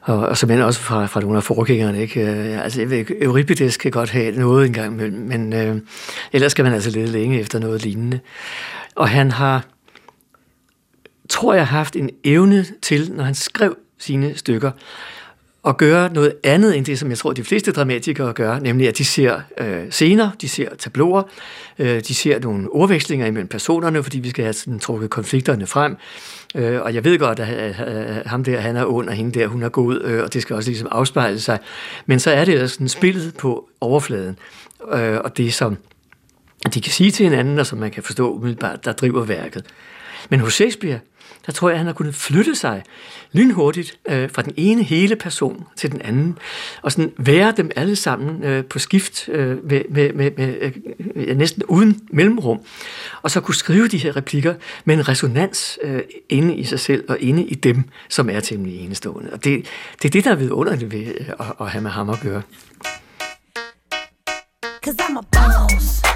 [0.00, 2.00] og, og som også fra, fra nogle af forgængerne.
[2.00, 2.20] Ikke?
[2.20, 5.76] Øh, altså, jeg Euripides kan godt have noget engang, men, men øh,
[6.32, 8.20] ellers skal man altså lede længe efter noget lignende.
[8.94, 9.64] Og han har,
[11.30, 14.70] tror jeg, haft en evne til, når han skrev sine stykker,
[15.66, 18.98] at gøre noget andet end det, som jeg tror, de fleste dramatikere gør, nemlig at
[18.98, 21.22] de ser øh, scener, de ser tabloer,
[21.78, 25.96] øh, de ser nogle ordvekslinger imellem personerne, fordi vi skal have sådan, trukket konflikterne frem.
[26.54, 29.46] Øh, og jeg ved godt, at, øh, ham der, han er ond, og hende der,
[29.46, 31.58] hun er god, øh, og det skal også ligesom afspejle sig.
[32.06, 34.38] Men så er det altså sådan spillet på overfladen,
[34.92, 35.76] øh, og det som
[36.74, 39.64] de kan sige til hinanden, og som man kan forstå umiddelbart, der driver værket.
[40.28, 40.98] Men hos Shakespeare,
[41.46, 42.82] der tror jeg, at han har kunnet flytte sig
[43.32, 46.38] lynhurtigt øh, fra den ene hele person til den anden,
[46.82, 50.72] og sådan være dem alle sammen øh, på skift øh, med, med, med, med
[51.14, 52.60] øh, næsten uden mellemrum,
[53.22, 57.04] og så kunne skrive de her replikker med en resonans øh, inde i sig selv
[57.08, 59.32] og inde i dem, som er temmelig enestående.
[59.32, 59.66] Og det,
[60.02, 62.42] det er det, der er vidunderligt ved øh, at, at have med ham at gøre.
[64.82, 66.09] Cause I'm a boss.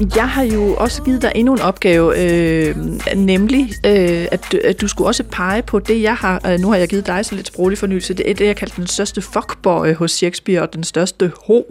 [0.00, 2.76] Jeg har jo også givet dig endnu en opgave, øh,
[3.16, 6.76] nemlig øh, at, at du skulle også pege på det, jeg har, øh, nu har
[6.76, 9.94] jeg givet dig så lidt sproglig fornyelse, det er det, jeg kalder den største fuckboy
[9.94, 11.62] hos Shakespeare og den største ho.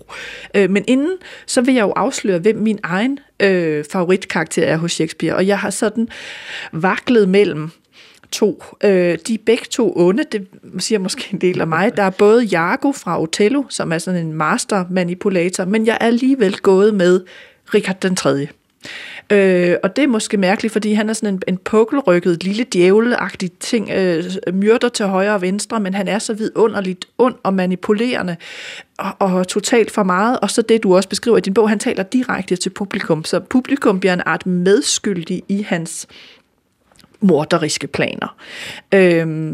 [0.56, 4.92] Øh, men inden, så vil jeg jo afsløre, hvem min egen øh, favoritkarakter er hos
[4.92, 6.08] Shakespeare, og jeg har sådan
[6.72, 7.72] vaklet mellem
[8.32, 8.64] to.
[8.84, 10.48] Øh, de er begge to onde, det
[10.80, 11.98] siger måske en del af mig.
[11.98, 16.06] Der er både Jago fra Othello, som er sådan en master manipulator, men jeg er
[16.06, 17.22] alligevel gået med
[17.74, 18.48] Richard den 3.
[19.30, 23.52] Øh, og det er måske mærkeligt, fordi han er sådan en, en pukkelrykket, lille djævelagtig
[23.52, 28.36] ting, øh, myrder til højre og venstre, men han er så vidunderligt ond og manipulerende,
[28.98, 30.40] og, og totalt for meget.
[30.40, 33.40] Og så det, du også beskriver i din bog, han taler direkte til publikum, så
[33.40, 36.08] publikum bliver en art medskyldig i hans
[37.20, 38.36] morderiske planer.
[38.94, 39.54] Øh,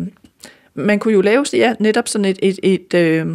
[0.74, 3.28] man kunne jo lave ja, netop sådan et, et, et, øh,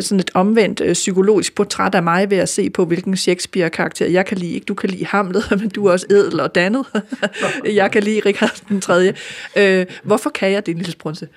[0.00, 4.26] sådan et omvendt øh, psykologisk portræt af mig ved at se på, hvilken Shakespeare-karakter jeg
[4.26, 4.52] kan lide.
[4.52, 6.86] Ikke du kan lide Hamlet, men du er også edel og dannet.
[7.80, 9.12] jeg kan lide Richard den 3.
[9.56, 11.28] Øh, hvorfor kan jeg det, Lille Brunse?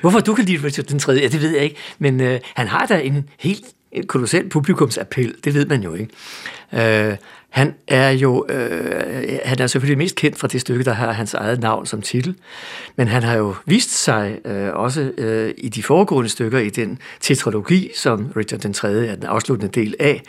[0.00, 1.12] Hvorfor du kan lide Richard den 3.
[1.12, 1.76] Ja, det ved jeg ikke.
[1.98, 3.64] Men øh, han har da en helt
[3.96, 5.34] øh, kolossal publikumsappel.
[5.44, 7.10] Det ved man jo ikke.
[7.10, 7.16] Øh,
[7.50, 11.34] han er jo øh, han er selvfølgelig mest kendt fra det stykke, der har hans
[11.34, 12.34] eget navn som titel,
[12.96, 16.98] men han har jo vist sig øh, også øh, i de foregående stykker i den
[17.20, 19.06] tetralogi, som Richard den 3.
[19.06, 20.22] er den afsluttende del af,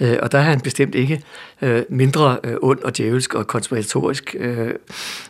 [0.00, 1.22] øh, og der er han bestemt ikke
[1.62, 4.74] øh, mindre øh, ond og djævelsk og konspiratorisk, øh,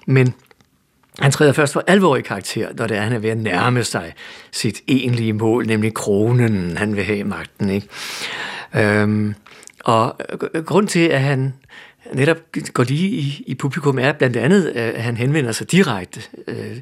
[0.06, 0.34] men
[1.18, 3.84] han træder først for alvor i karakter, når det er, han er ved at nærme
[3.84, 4.12] sig
[4.52, 7.70] sit egentlige mål, nemlig kronen, han vil have magten.
[7.70, 7.88] Ikke?
[8.76, 9.34] Øhm,
[9.84, 10.16] og
[10.54, 11.54] øh, grund til, at han
[12.12, 12.36] netop
[12.72, 16.20] går lige i, i publikum, er blandt andet, at han henvender sig direkte.
[16.46, 16.78] Øh,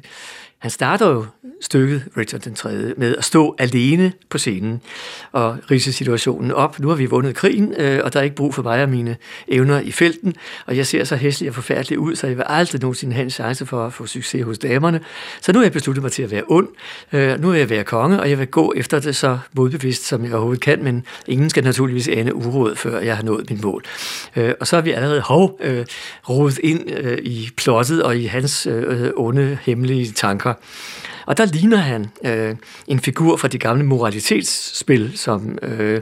[0.61, 1.25] han starter jo
[1.61, 4.81] stykket, Richard den 3., med at stå alene på scenen
[5.31, 6.79] og rise situationen op.
[6.79, 9.17] Nu har vi vundet krigen, øh, og der er ikke brug for mig og mine
[9.47, 10.33] evner i felten,
[10.65, 13.29] og jeg ser så hæslig og forfærdelig ud, så jeg vil aldrig nogensinde have en
[13.29, 14.99] chance for at få succes hos damerne.
[15.41, 16.67] Så nu har jeg besluttet mig til at være ond.
[17.13, 20.25] Øh, nu vil jeg være konge, og jeg vil gå efter det så modbevidst, som
[20.25, 23.83] jeg overhovedet kan, men ingen skal naturligvis ane uråd, før jeg har nået mit mål.
[24.35, 25.85] Øh, og så er vi allerede hov øh,
[26.29, 30.50] rodet ind øh, i plottet og i hans øh, onde, hemmelige tanker.
[31.25, 32.55] Og der ligner han øh,
[32.87, 36.01] en figur fra de gamle moralitetsspil, som øh,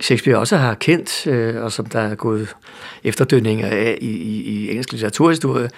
[0.00, 2.48] Shakespeare også har kendt, øh, og som der er gået
[3.04, 5.70] efterdønninger af i, i, i engelsk litteraturhistorie,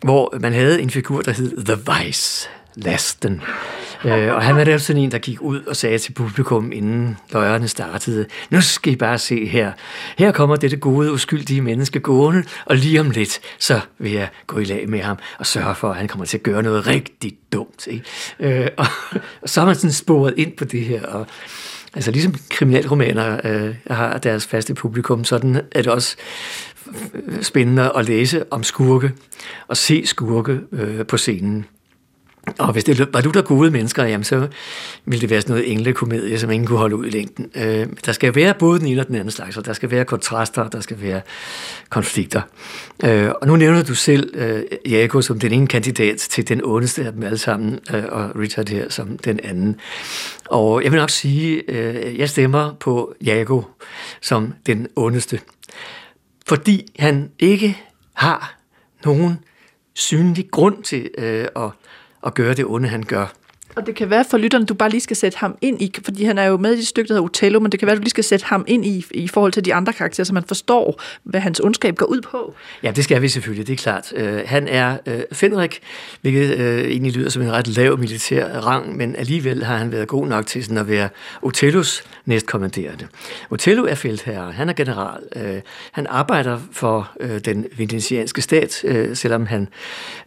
[0.00, 2.48] hvor man havde en figur, der hed The Vice,
[2.84, 3.42] lasten.
[4.04, 7.16] Øh, og han var der sådan en, der gik ud og sagde til publikum, inden
[7.32, 9.72] løjerne startede, nu skal I bare se her.
[10.18, 14.58] Her kommer dette gode, uskyldige menneske gående, og lige om lidt, så vil jeg gå
[14.58, 17.32] i lag med ham og sørge for, at han kommer til at gøre noget rigtig
[17.52, 17.86] dumt.
[17.86, 18.04] Ikke?
[18.40, 18.86] Øh, og,
[19.42, 21.26] og så har man sådan sporet ind på det her, og
[21.94, 26.16] Altså ligesom kriminalromaner øh, har deres faste publikum, sådan er det også
[27.42, 29.12] spændende at læse om skurke
[29.68, 31.66] og se skurke øh, på scenen.
[32.58, 34.48] Og hvis det var du der gode mennesker, jamen så
[35.04, 37.50] ville det være sådan noget englekomedie, som ingen kunne holde ud i længden.
[37.54, 40.04] Øh, der skal være både den ene og den anden slags, og der skal være
[40.04, 41.20] kontraster, der skal være
[41.88, 42.42] konflikter.
[43.04, 47.04] Øh, og nu nævner du selv øh, Jaco som den ene kandidat til den ondeste
[47.04, 49.76] af dem alle sammen, øh, og Richard her som den anden.
[50.46, 53.64] Og jeg vil nok sige, øh, jeg stemmer på Jaco
[54.20, 55.40] som den ondeste,
[56.46, 57.78] fordi han ikke
[58.14, 58.58] har
[59.04, 59.38] nogen
[59.94, 61.70] synlig grund til øh, at
[62.26, 63.26] at gøre det onde, han gør.
[63.76, 66.24] Og det kan være for lytteren, du bare lige skal sætte ham ind i, fordi
[66.24, 68.00] han er jo med i det stykke, der hedder Otello, men det kan være, du
[68.00, 71.02] lige skal sætte ham ind i, i forhold til de andre karakterer, så man forstår,
[71.24, 72.54] hvad hans ondskab går ud på.
[72.82, 74.12] Ja, det skal vi selvfølgelig, det er klart.
[74.16, 75.80] Uh, han er uh, Fenrik,
[76.20, 80.08] hvilket uh, egentlig lyder som en ret lav militær rang, men alligevel har han været
[80.08, 81.08] god nok til sådan at være
[81.42, 83.06] Otellos næstkommanderende.
[83.50, 85.20] Otello er feltherre, han er general.
[85.36, 85.60] Uh,
[85.92, 89.68] han arbejder for uh, den venetianske stat, uh, selvom han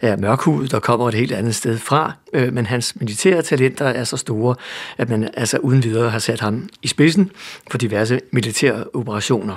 [0.01, 3.85] er mørkhudet og kommer et helt andet sted fra, uh, men hans militær militære talenter
[3.85, 4.55] er så store,
[4.97, 7.31] at man altså uden videre har sat ham i spidsen
[7.71, 9.55] for diverse militære operationer.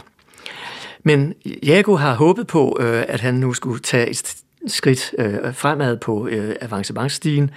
[1.05, 4.37] Men Jago har håbet på, øh, at han nu skulle tage et
[4.67, 7.51] skridt øh, fremad på øh, avancementstigen,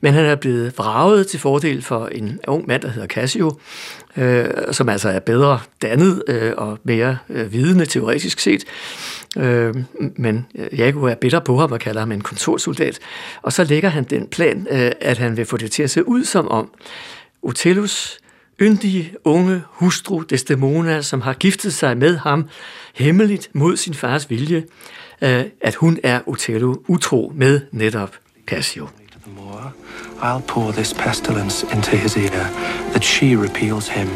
[0.00, 3.58] men han er blevet vraget til fordel for en ung mand, der hedder Cassio,
[4.16, 8.64] øh, som altså er bedre dannet øh, og mere øh, vidende teoretisk set.
[9.36, 9.74] Øh,
[10.16, 12.98] men Jago er bitter på ham og kalder ham en kontorsoldat,
[13.42, 16.08] og så lægger han den plan, øh, at han vil få det til at se
[16.08, 16.70] ud som om
[17.42, 18.18] Otellus
[18.60, 22.48] yndige unge hustru Desdemona, som har giftet sig med ham
[22.94, 24.64] hemmeligt mod sin fars vilje,
[25.22, 28.16] øh, at hun er Otello utro med netop
[28.46, 28.88] Cassio.
[30.22, 32.50] I'll pour this pestilence into his ear,
[32.92, 34.08] that she repeals him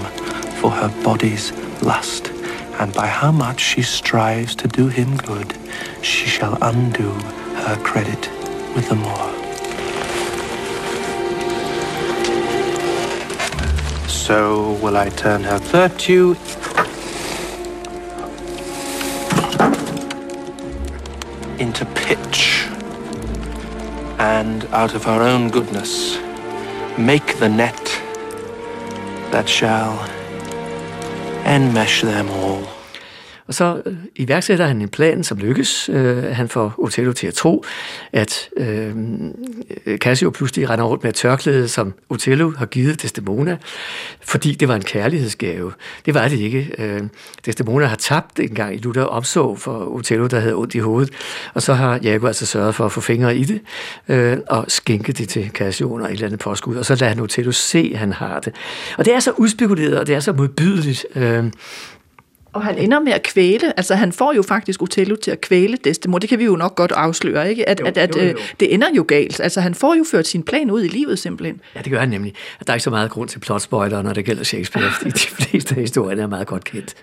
[0.61, 1.53] for her body's
[1.83, 2.38] lust,
[2.79, 5.53] and by how much she strives to do him good,
[6.01, 7.11] she shall undo
[7.65, 8.31] her credit
[8.75, 9.35] with the Moor.
[14.09, 16.37] So will I turn her virtue
[21.59, 22.67] into pitch,
[24.19, 26.19] and out of her own goodness
[26.97, 27.85] make the net
[29.33, 30.09] that shall
[31.49, 32.78] and mesh them all.
[33.49, 35.89] Og så øh, iværksætter han en plan, som lykkes.
[35.89, 37.65] Øh, han får Otello til at tro,
[38.13, 38.95] at øh,
[39.97, 43.57] Cassio pludselig render rundt med et tørklæde, som Otello har givet Desdemona,
[44.21, 45.73] fordi det var en kærlighedsgave.
[46.07, 46.75] Det var det ikke.
[46.79, 47.01] Øh,
[47.47, 51.13] Desdemona har tabt en gang i Luther omsorg for Otello, der havde ondt i hovedet,
[51.55, 53.61] og så har Jago altså sørget for at få fingre i det,
[54.09, 57.21] øh, og skænke det til Cassio under et eller andet påskud, og så lader han
[57.21, 58.55] Otello se, at han har det.
[58.99, 61.45] Og det er så udspekuleret, og det er så modbydeligt, øh,
[62.53, 65.77] og han ender med at kvæle, altså han får jo faktisk Otello til at kvæle
[65.85, 67.69] Desdemona, det kan vi jo nok godt afsløre, ikke?
[67.69, 68.29] At, jo, at, at jo, jo.
[68.29, 71.19] Øh, det ender jo galt, altså han får jo ført sin plan ud i livet
[71.19, 71.61] simpelthen.
[71.77, 72.35] Ja, det gør han nemlig.
[72.67, 75.75] Der er ikke så meget grund til plotspoiler, når det gælder Shakespeare, fordi de fleste
[75.75, 76.95] af historierne er meget godt kendt.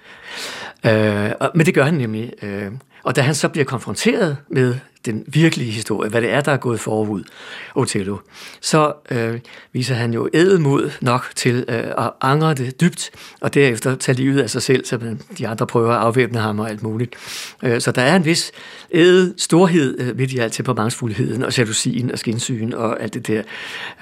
[0.86, 2.31] Øh, men det gør han nemlig.
[2.41, 2.71] Øh,
[3.05, 6.57] og da han så bliver konfronteret med den virkelige historie, hvad det er, der er
[6.57, 7.23] gået forud,
[7.75, 8.17] Othello,
[8.61, 9.39] så øh,
[9.73, 14.41] viser han jo ædelmod nok til øh, at angre det dybt, og derefter tage livet
[14.41, 17.15] af sig selv, så de andre prøver at afvæbne ham og alt muligt.
[17.63, 18.51] Øh, så der er en vis
[18.91, 23.43] ædel storhed øh, midt i alt temperamentsfuldheden og jalousien og skinsygen og alt det der.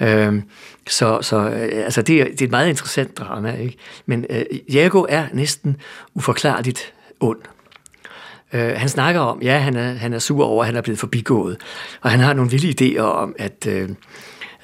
[0.00, 0.42] Øh,
[0.88, 3.76] så så øh, altså det, er, det er et meget interessant drama, ikke?
[4.06, 5.76] men øh, Jago er næsten
[6.14, 7.38] uforklarligt ond.
[8.52, 10.98] Øh, han snakker om, ja, han er, han er sur over, at han er blevet
[10.98, 11.56] forbigået,
[12.00, 13.88] og han har nogle vilde idéer om, at øh,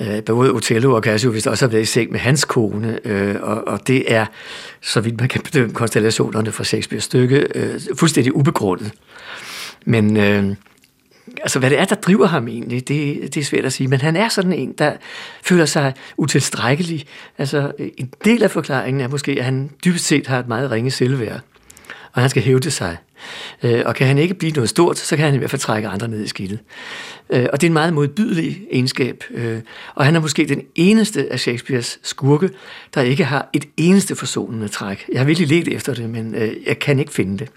[0.00, 3.36] øh, både Otello og Cassio vist også har været i seng med hans kone, øh,
[3.42, 4.26] og, og det er,
[4.80, 8.92] så vidt man kan bedømme konstellationerne fra Shakespeares stykke, øh, fuldstændig ubegrundet.
[9.84, 10.56] Men øh,
[11.42, 14.00] altså, hvad det er, der driver ham egentlig, det, det er svært at sige, men
[14.00, 14.92] han er sådan en, der
[15.42, 17.06] føler sig utilstrækkelig.
[17.38, 20.90] Altså, en del af forklaringen er måske, at han dybest set har et meget ringe
[20.90, 21.40] selvværd,
[22.12, 22.96] og han skal hævde sig.
[23.62, 25.88] Øh, og kan han ikke blive noget stort, så kan han i hvert fald trække
[25.88, 26.58] andre ned i skidtet.
[27.30, 29.24] Øh, og det er en meget modbydelig egenskab.
[29.30, 29.58] Øh,
[29.94, 32.50] og han er måske den eneste af Shakespeares skurke,
[32.94, 35.06] der ikke har et eneste forsonende træk.
[35.12, 37.48] Jeg har virkelig let efter det, men øh, jeg kan ikke finde det.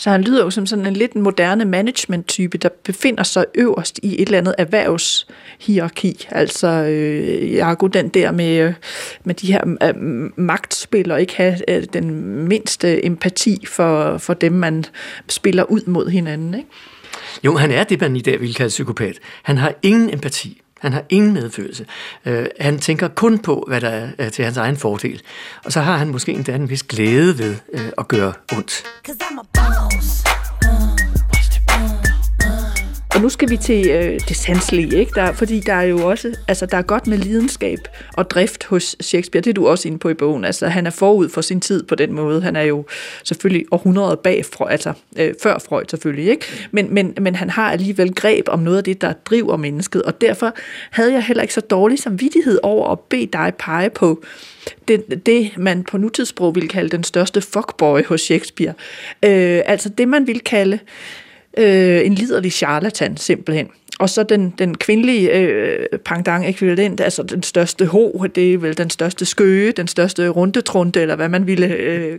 [0.00, 4.22] Så han lyder jo som sådan en lidt moderne management-type, der befinder sig øverst i
[4.22, 6.26] et eller andet erhvervshierarki.
[6.30, 8.74] Altså, øh, Jago, den der med, øh,
[9.24, 9.94] med de her øh,
[10.36, 14.84] magtspil, og ikke have øh, den mindste empati for, for dem, man
[15.28, 16.68] spiller ud mod hinanden, ikke?
[17.44, 19.18] Jo, han er det, man i dag ville kalde psykopat.
[19.42, 20.62] Han har ingen empati.
[20.80, 21.86] Han har ingen medfølelse.
[22.24, 25.22] Øh, han tænker kun på, hvad der er øh, til hans egen fordel.
[25.64, 28.84] Og så har han måske endda en vis glæde ved øh, at gøre ondt.
[33.14, 35.12] Og nu skal vi til øh, det sanselige, ikke?
[35.14, 37.78] Der, fordi der er jo også, altså der er godt med lidenskab
[38.12, 39.42] og drift hos Shakespeare.
[39.42, 40.44] Det er du også inde på i bogen.
[40.44, 42.42] Altså han er forud for sin tid på den måde.
[42.42, 42.84] Han er jo
[43.24, 46.46] selvfølgelig århundreder bag, Freud, altså øh, før Freud selvfølgelig, ikke?
[46.70, 50.02] Men, men, men han har alligevel greb om noget af det, der driver mennesket.
[50.02, 50.52] Og derfor
[50.90, 54.22] havde jeg heller ikke så dårlig samvittighed over at bede dig pege på
[54.88, 58.74] det, det, man på nutidssprog ville kalde den største fuckboy hos Shakespeare.
[59.24, 60.78] Øh, altså det, man ville kalde
[61.58, 63.68] øh, en liderlig charlatan simpelthen.
[64.00, 68.78] Og så den, den kvindelige øh, pangdang ekvivalent, altså den største ho, det er vel
[68.78, 71.66] den største skøge, den største rundetrunde, eller hvad man ville...
[71.66, 72.18] Øh,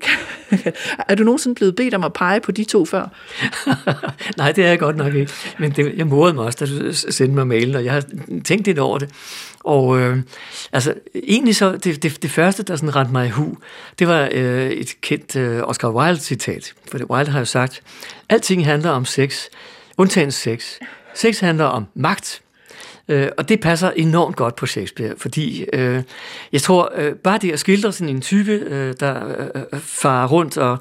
[1.10, 3.08] er du nogensinde blevet bedt om at pege på de to før?
[4.38, 5.32] Nej, det er jeg godt nok ikke.
[5.60, 8.04] Men det, jeg morede mig også, da du sendte mig mailen, og jeg har
[8.46, 9.10] tænkt lidt over det.
[9.60, 10.18] Og øh,
[10.72, 10.94] altså,
[11.28, 13.58] egentlig så, det, det, det første, der sådan rendte mig i hu,
[14.00, 16.74] det var øh, et kendt øh, Oscar Wilde-citat.
[16.92, 17.82] For Wilde har jo sagt,
[18.30, 19.44] alting handler om sex,
[19.98, 20.78] undtagen sex.
[21.16, 22.42] Sex handler om magt,
[23.08, 26.04] øh, og det passer enormt godt på Shakespeare, fordi øh,
[26.52, 30.28] jeg tror, øh, bare det at skildre sådan en type, øh, der øh, øh farer
[30.28, 30.78] rundt og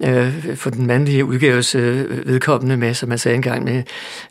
[0.00, 3.82] øh, for den mandlige udgaves øh, vedkommende med, som man sagde engang, med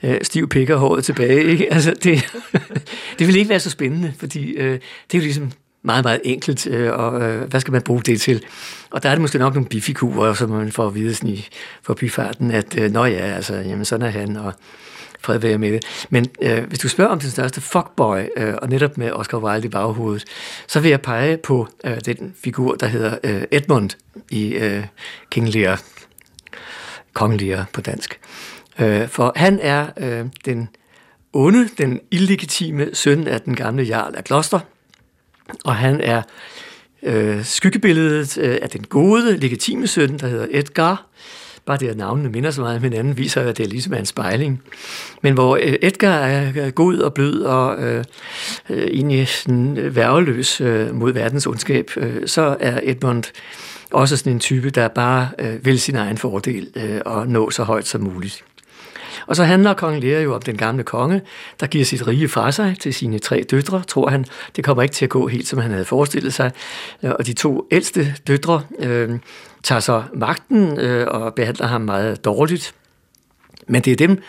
[0.04, 1.44] øh, stiv pik og håret tilbage.
[1.44, 1.68] Ikke?
[1.74, 2.34] Altså, det,
[3.20, 4.74] det vil ikke være så spændende, fordi øh,
[5.12, 5.52] det er jo ligesom
[5.84, 8.44] meget, meget enkelt, øh, og øh, hvad skal man bruge det til?
[8.92, 11.48] Og der er det måske nok nogle bifigurer, som man får at vide sådan i
[11.82, 14.54] forbifarten, at øh, nå ja, altså, jamen sådan er han, og
[15.28, 16.08] fred være med det.
[16.10, 19.68] Men øh, hvis du spørger om den største fuckboy, øh, og netop med Oscar Wilde
[19.68, 20.26] i baghovedet,
[20.68, 23.90] så vil jeg pege på øh, den figur, der hedder øh, Edmund
[24.32, 24.84] i øh,
[25.32, 25.82] King Lear,
[27.14, 28.20] Kong Lear på dansk.
[28.80, 30.70] Øh, for han er øh, den
[31.34, 34.60] onde, den illegitime søn af den gamle jarl af Kloster,
[35.66, 36.22] og han er
[37.04, 41.06] øh, skyggebilledet øh, af den gode, legitime søn, der hedder Edgar,
[41.68, 43.94] bare det, at navnene minder så meget om hinanden, viser, at det ligesom er ligesom
[43.94, 44.62] en spejling.
[45.22, 48.04] Men hvor øh, Edgar er øh, god og blød og øh,
[48.70, 53.24] øh egentlig sådan øh, værveløs øh, mod verdens ondskab, øh, så er Edmund
[53.92, 57.64] også sådan en type, der bare øh, vil sin egen fordel øh, og nå så
[57.64, 58.44] højt som muligt.
[59.28, 61.22] Og så handler kong Lear jo om den gamle konge,
[61.60, 64.26] der giver sit rige fra sig til sine tre døtre, tror han.
[64.56, 66.52] Det kommer ikke til at gå helt, som han havde forestillet sig.
[67.02, 69.10] Og de to ældste døtre øh,
[69.68, 72.74] tager så magten øh, og behandler ham meget dårligt.
[73.68, 74.22] Men det er dem,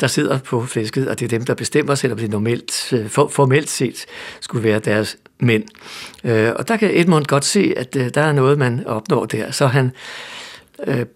[0.00, 3.28] der sidder på flæsket, og det er dem, der bestemmer, selvom det normalt, øh, for,
[3.28, 4.06] formelt set
[4.40, 5.64] skulle være deres mænd.
[6.24, 9.50] Øh, og der kan Edmund godt se, at øh, der er noget, man opnår der.
[9.50, 9.92] Så han
[10.86, 11.06] øh,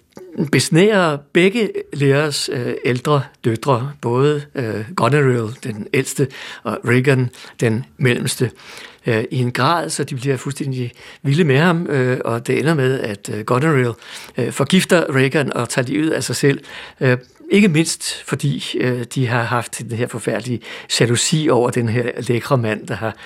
[0.52, 6.28] besnærer begge lærers øh, ældre døtre, både øh, Goneril, den ældste,
[6.62, 8.50] og Regan, den mellemste,
[9.06, 10.92] øh, i en grad, så de bliver fuldstændig
[11.22, 13.92] vilde med ham, øh, og det ender med, at øh, Goneril
[14.36, 16.60] øh, forgifter Regan og tager livet af sig selv,
[17.00, 17.18] øh,
[17.50, 20.60] ikke mindst fordi øh, de har haft den her forfærdelige
[21.00, 23.16] jalousi over den her lækre mand, der har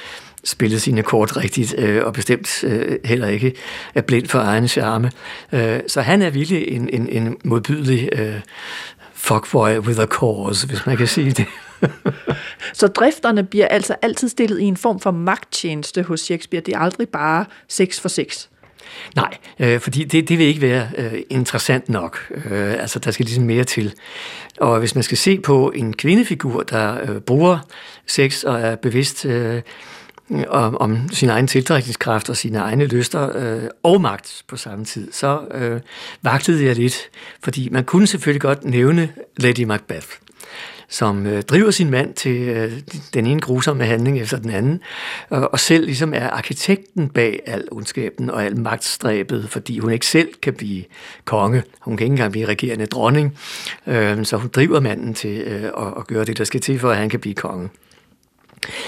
[0.45, 3.55] spillet sine kort rigtigt, øh, og bestemt øh, heller ikke
[3.95, 5.11] er blind for egen charme.
[5.53, 8.41] Øh, så han er virkelig en, en, en modbydelig øh,
[9.15, 11.47] fuckboy with a cause, hvis man kan sige det.
[12.81, 16.63] så drifterne bliver altså altid stillet i en form for magttjeneste hos Shakespeare.
[16.63, 18.47] Det er aldrig bare sex for sex.
[19.17, 22.33] Nej, øh, fordi det, det vil ikke være øh, interessant nok.
[22.51, 23.95] Øh, altså, der skal ligesom mere til.
[24.61, 27.59] Og hvis man skal se på en kvindefigur, der øh, bruger
[28.07, 29.63] sex og er bevidst øh,
[30.49, 35.13] om, om sin egen tiltrækningskraft og sine egne lyster øh, og magt på samme tid,
[35.13, 35.81] så øh,
[36.23, 36.97] vagtede jeg lidt,
[37.43, 40.07] fordi man kunne selvfølgelig godt nævne Lady Macbeth
[40.89, 42.73] som øh, driver sin mand til øh,
[43.15, 44.81] den ene grusomme handling efter den anden,
[45.31, 50.07] og, og selv ligesom er arkitekten bag al ondskaben og al magtstræbet, fordi hun ikke
[50.07, 50.85] selv kan blive
[51.25, 51.63] konge.
[51.81, 53.39] Hun kan ikke engang blive regerende dronning,
[53.87, 56.91] øh, så hun driver manden til øh, at, at gøre det, der skal til, for
[56.91, 57.69] at han kan blive konge.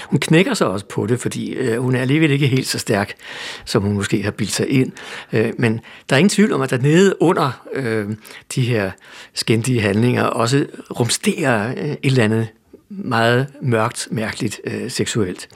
[0.05, 3.13] Hun knækker sig også på det, fordi øh, hun er alligevel ikke helt så stærk,
[3.65, 4.91] som hun måske har bildt sig ind.
[5.33, 8.05] Øh, men der er ingen tvivl om, at der nede under øh,
[8.55, 8.91] de her
[9.33, 10.65] skændige handlinger også
[10.99, 12.47] rumsterer øh, et eller andet
[12.89, 15.49] meget mørkt, mærkeligt øh, seksuelt.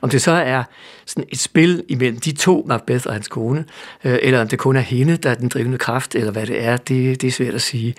[0.00, 0.62] Om det så er
[1.06, 3.64] sådan et spil imellem de to, Macbeth og hans kone,
[4.04, 6.64] øh, eller om det kun er hende, der er den drivende kraft, eller hvad det
[6.64, 7.94] er, det, det er svært at sige.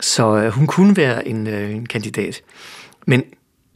[0.00, 2.42] Så øh, hun kunne være en, øh, en kandidat.
[3.06, 3.24] Men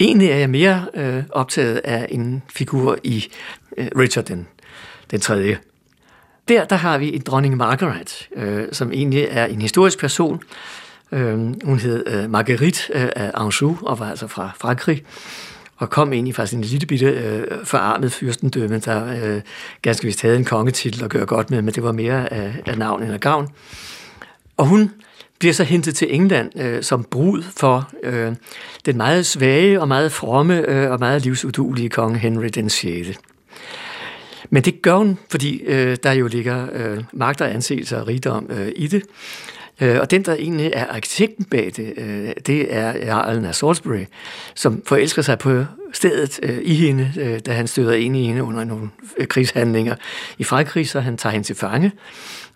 [0.01, 3.25] egentlig er jeg mere øh, optaget af en figur i
[3.77, 4.49] øh, Richard den,
[5.11, 5.59] den tredje.
[6.49, 10.43] Der, der har vi en dronning Margaret, øh, som egentlig er en historisk person,
[11.13, 15.05] Øh, hun hed øh, Marguerite øh, af Anjou og var altså fra Frankrig
[15.77, 19.41] og kom ind i faktisk en lille bitte øh, forarmet fyrstendømme, der øh,
[19.83, 22.79] ganske vist havde en kongetitel at gøre godt med, men det var mere af, af
[22.79, 23.49] navn end af gavn.
[24.57, 24.93] Og hun
[25.39, 28.33] bliver så hentet til England øh, som brud for øh,
[28.87, 33.09] den meget svage og meget fromme øh, og meget livsudulige konge Henry den 6.
[34.51, 38.47] Men det gør hun, fordi øh, der jo ligger øh, magt og anseelse og rigdom
[38.51, 39.03] øh, i det.
[39.81, 43.55] Øh, og den, der egentlig er arkitekten bag det, øh, det er øh, Jarlen af
[43.55, 44.05] Salisbury,
[44.55, 48.43] som forelsker sig på stedet øh, i hende, øh, da han støder ind i hende
[48.43, 49.95] under nogle øh, krigshandlinger
[50.39, 51.93] i Frankrig, så han tager hende til fange.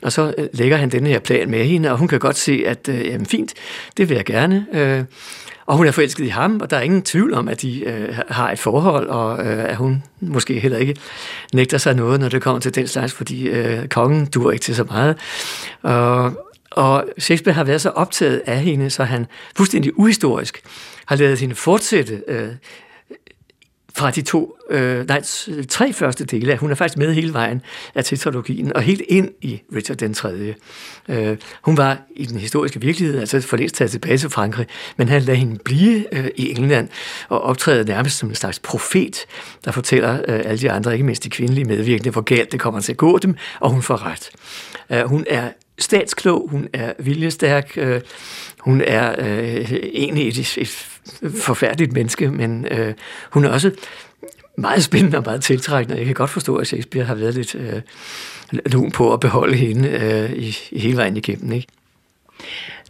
[0.03, 2.63] Og så øh, lægger han denne her plan med hende, og hun kan godt se,
[2.67, 3.55] at øh, jamen, fint,
[3.97, 4.67] det vil jeg gerne.
[4.73, 5.05] Øh,
[5.67, 8.19] og hun er forelsket i ham, og der er ingen tvivl om, at de øh,
[8.29, 10.97] har et forhold, og øh, at hun måske heller ikke
[11.55, 14.75] nægter sig noget, når det kommer til den slags, fordi øh, kongen dur ikke til
[14.75, 15.17] så meget.
[15.83, 16.33] Og,
[16.71, 19.27] og Shakespeare har været så optaget af hende, så han
[19.57, 20.63] fuldstændig uhistorisk
[21.07, 22.49] har lavet hende fortsætte øh,
[24.01, 25.23] fra de to, øh, nej,
[25.69, 26.57] tre første dele.
[26.57, 27.63] Hun er faktisk med hele vejen
[27.95, 30.55] af tetralogien, og helt ind i Richard den 3.
[31.09, 35.09] Øh, hun var i den historiske virkelighed, altså for længst taget tilbage til Frankrig, men
[35.09, 36.89] han lader hende blive øh, i England
[37.29, 39.27] og optræde nærmest som en slags profet,
[39.65, 42.81] der fortæller øh, alle de andre, ikke mindst de kvindelige medvirkende, hvor galt det kommer
[42.81, 44.31] til at gå dem, og hun får ret.
[44.91, 45.49] Øh, hun er
[45.81, 48.01] statsklog, hun er viljestærk, øh,
[48.59, 50.69] hun er øh, egentlig et, et
[51.35, 52.95] forfærdeligt menneske, men øh,
[53.31, 53.71] hun er også
[54.59, 55.99] meget spændende og meget tiltrækkende.
[55.99, 57.81] Jeg kan godt forstå, at Shakespeare har været lidt øh,
[58.53, 61.53] lun på at beholde hende øh, i, i hele vejen igennem.
[61.53, 61.67] Ikke?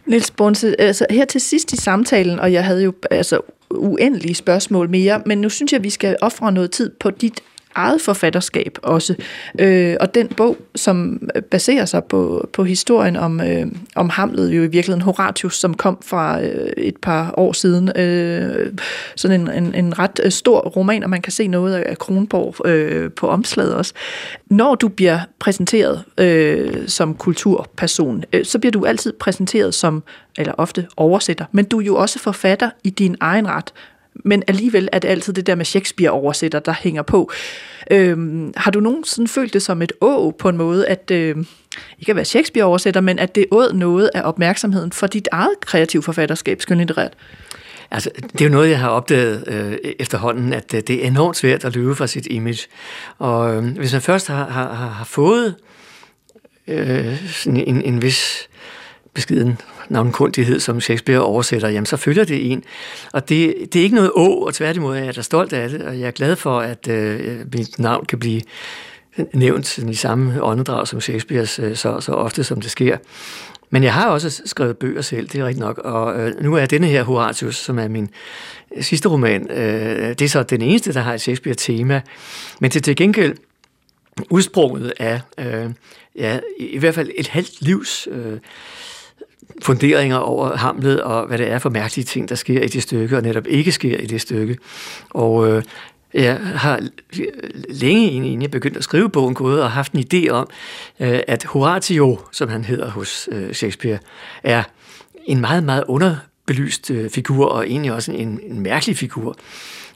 [0.05, 3.39] Niels Bonse, altså her til sidst i samtalen, og jeg havde jo altså
[3.69, 7.41] uendelige spørgsmål mere, men nu synes jeg, at vi skal ofre noget tid på dit
[7.75, 9.15] eget forfatterskab også.
[9.59, 14.63] Øh, og den bog, som baserer sig på, på historien om, øh, om Hamlet, jo
[14.63, 17.97] i virkeligheden Horatius, som kom fra øh, et par år siden.
[17.97, 18.73] Øh,
[19.15, 22.67] sådan en, en, en ret øh, stor roman, og man kan se noget af Kronborg
[22.67, 23.93] øh, på omslaget også.
[24.49, 30.03] Når du bliver præsenteret øh, som kulturperson, øh, så bliver du altid præsenteret som,
[30.37, 33.73] eller ofte oversætter, men du er jo også forfatter i din egen ret,
[34.13, 37.31] men alligevel er det altid det der med Shakespeare-oversætter, der hænger på.
[37.91, 41.35] Øhm, har du nogensinde følt det som et å på en måde, at øh,
[41.99, 46.03] ikke at være Shakespeare-oversætter, men at det åd noget af opmærksomheden for dit eget kreative
[46.03, 47.13] forfatterskab, skønlitterært?
[47.91, 51.37] Altså, det er jo noget, jeg har opdaget øh, efterhånden, at øh, det er enormt
[51.37, 52.67] svært at løbe fra sit image.
[53.17, 55.55] Og øh, hvis man først har, har, har fået
[56.67, 58.49] øh, sådan en, en vis
[59.13, 59.57] beskeden
[59.91, 62.63] navnkundighed, som Shakespeare oversætter, jamen så følger det en.
[63.13, 65.81] Og det, det er ikke noget å, og tværtimod er jeg da stolt af det,
[65.81, 68.41] og jeg er glad for, at øh, mit navn kan blive
[69.33, 72.97] nævnt i samme åndedrag som Shakespeares, øh, så, så ofte som det sker.
[73.69, 76.65] Men jeg har også skrevet bøger selv, det er rigtigt nok, og øh, nu er
[76.65, 78.09] denne her Horatius, som er min
[78.75, 82.01] øh, sidste roman, øh, det er så den eneste, der har et Shakespeare-tema,
[82.59, 83.35] men til, til gengæld
[84.29, 85.69] udsprunget af, øh,
[86.15, 88.39] ja, i, i hvert fald et halvt livs øh,
[89.63, 93.17] funderinger over Hamlet og hvad det er for mærkelige ting, der sker i det stykke,
[93.17, 94.57] og netop ikke sker i det stykke.
[95.09, 95.63] Og øh,
[96.13, 96.79] jeg har
[97.69, 100.49] længe inden jeg begyndte at skrive bogen gået og haft en idé om,
[100.99, 103.99] øh, at Horatio, som han hedder hos øh, Shakespeare,
[104.43, 104.63] er
[105.25, 109.37] en meget, meget underbelyst øh, figur, og egentlig også en, en mærkelig figur.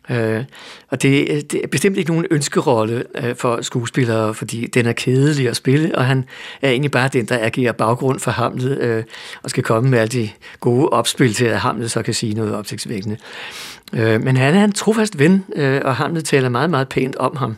[0.09, 0.43] Øh,
[0.89, 5.49] og det, det er bestemt ikke nogen ønskerolle øh, for skuespillere, fordi den er kedelig
[5.49, 6.25] at spille, og han
[6.61, 9.03] er egentlig bare den, der agerer baggrund for Hamlet, øh,
[9.43, 10.29] og skal komme med alle de
[10.59, 13.17] gode opspil til, at Hamlet så kan sige noget opsigtsvækkende.
[13.93, 17.35] Øh, men han er en trofast ven, øh, og Hamlet taler meget, meget pænt om
[17.35, 17.55] ham.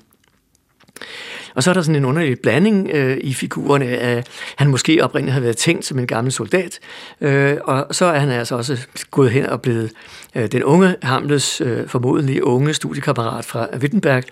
[1.58, 4.24] Og så er der sådan en underlig blanding øh, i figurerne af,
[4.56, 6.80] han måske oprindeligt har været tænkt som en gammel soldat,
[7.22, 9.92] øh, og så er han altså også gået hen og blevet
[10.36, 14.24] øh, den unge Hamlets øh, formodentlig unge studiekammerat fra Wittenberg.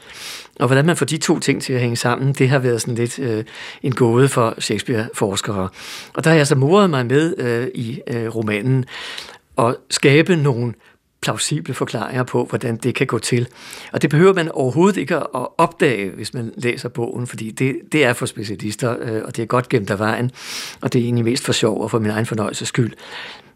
[0.59, 2.95] Og hvordan man får de to ting til at hænge sammen, det har været sådan
[2.95, 3.43] lidt øh,
[3.83, 5.69] en gåde for Shakespeare-forskere.
[6.13, 8.85] Og der har jeg så moret mig med øh, i øh, romanen
[9.57, 10.73] at skabe nogle
[11.25, 13.47] plausible forklaringer på, hvordan det kan gå til.
[13.91, 18.05] Og det behøver man overhovedet ikke at opdage, hvis man læser bogen, fordi det, det
[18.05, 20.31] er for specialister, øh, og det er godt gemt af vejen,
[20.81, 22.93] og det er egentlig mest for sjov og for min egen fornøjelses skyld.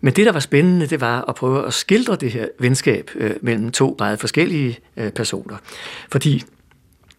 [0.01, 3.31] Men det, der var spændende, det var at prøve at skildre det her venskab øh,
[3.41, 5.57] mellem to meget forskellige øh, personer.
[6.11, 6.43] Fordi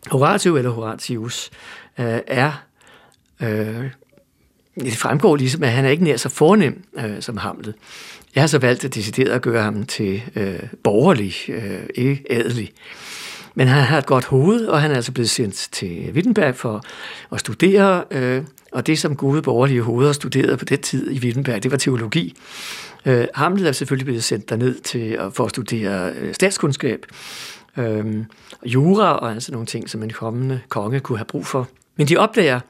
[0.07, 1.51] Horatio eller Horatius
[1.99, 2.53] øh, er
[3.43, 3.91] øh,
[4.75, 7.75] det fremgår ligesom, at han er ikke nær så fornem øh, som Hamlet.
[8.35, 12.73] Jeg har så valgt at decideret at gøre ham til øh, borgerlig, øh, ikke adelig.
[13.55, 16.83] Men han har et godt hoved, og han er altså blevet sendt til Wittenberg for
[17.33, 21.63] at studere, øh, og det som gode borgerlige hoveder studerede på det tid i Wittenberg,
[21.63, 22.37] det var teologi.
[23.07, 27.07] Øh, Hamlet er selvfølgelig blevet sendt derned til at, for at studere øh, statskundskab,
[27.77, 28.25] øh,
[28.65, 31.69] jura og altså nogle ting, som en kommende konge kunne have brug for.
[31.97, 32.61] Men de opdager,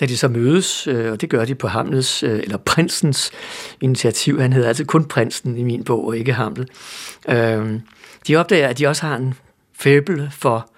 [0.00, 3.30] da de så mødes, øh, og det gør de på Hamlets, øh, eller prinsens
[3.80, 6.68] initiativ, han hedder altså kun prinsen i min bog, og ikke Hamlet,
[7.28, 7.80] øh,
[8.26, 9.34] de opdager, at de også har en
[9.78, 10.70] fæbel for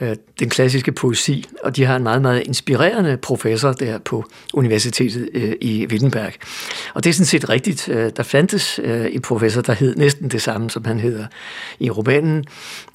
[0.00, 4.24] øh, den klassiske poesi, og de har en meget, meget inspirerende professor der på
[4.54, 6.32] universitetet øh, i Wittenberg.
[6.94, 7.88] Og det er sådan set rigtigt.
[7.88, 11.26] Øh, der fandtes øh, en professor, der hed næsten det samme, som han hedder
[11.80, 12.44] i romanen,